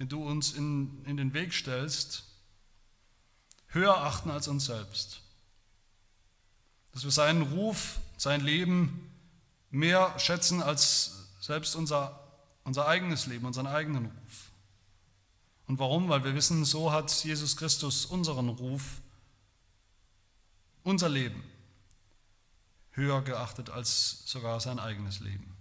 [0.00, 2.24] den du uns in, in den Weg stellst,
[3.68, 5.20] höher achten als uns selbst.
[6.90, 9.12] Dass wir seinen Ruf, sein Leben
[9.70, 12.18] mehr schätzen als selbst unser,
[12.64, 14.43] unser eigenes Leben, unseren eigenen Ruf.
[15.66, 16.08] Und warum?
[16.08, 19.00] Weil wir wissen, so hat Jesus Christus unseren Ruf,
[20.82, 21.42] unser Leben
[22.92, 25.54] höher geachtet als sogar sein eigenes Leben.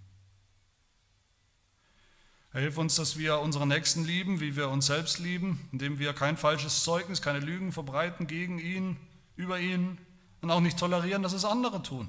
[2.52, 6.38] Hilf uns, dass wir unsere Nächsten lieben, wie wir uns selbst lieben, indem wir kein
[6.38, 8.98] falsches Zeugnis, keine Lügen verbreiten gegen ihn,
[9.36, 9.98] über ihn
[10.42, 12.08] und auch nicht tolerieren, dass es andere tun.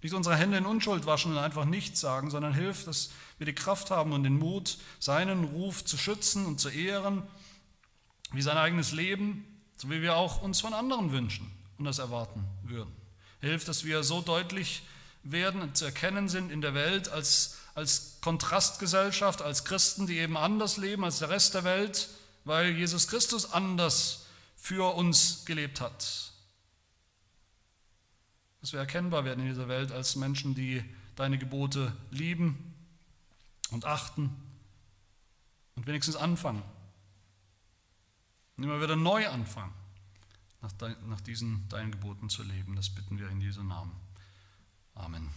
[0.00, 3.54] Nicht unsere Hände in Unschuld waschen und einfach nichts sagen, sondern hilf, dass wir die
[3.54, 7.22] Kraft haben und den Mut, seinen Ruf zu schützen und zu ehren,
[8.32, 9.44] wie sein eigenes Leben,
[9.76, 12.92] so wie wir auch uns von anderen wünschen und das erwarten würden.
[13.40, 14.82] Hilf, dass wir so deutlich
[15.22, 20.36] werden und zu erkennen sind in der Welt als, als Kontrastgesellschaft, als Christen, die eben
[20.36, 22.08] anders leben als der Rest der Welt,
[22.44, 24.26] weil Jesus Christus anders
[24.56, 26.27] für uns gelebt hat.
[28.60, 30.84] Dass wir erkennbar werden in dieser Welt als Menschen, die
[31.16, 32.74] deine Gebote lieben
[33.70, 34.34] und achten
[35.76, 36.62] und wenigstens anfangen.
[38.56, 39.72] Und immer wieder neu anfangen,
[40.60, 40.72] nach,
[41.06, 42.74] nach diesen deinen Geboten zu leben.
[42.74, 43.92] Das bitten wir in Jesu Namen.
[44.94, 45.28] Amen.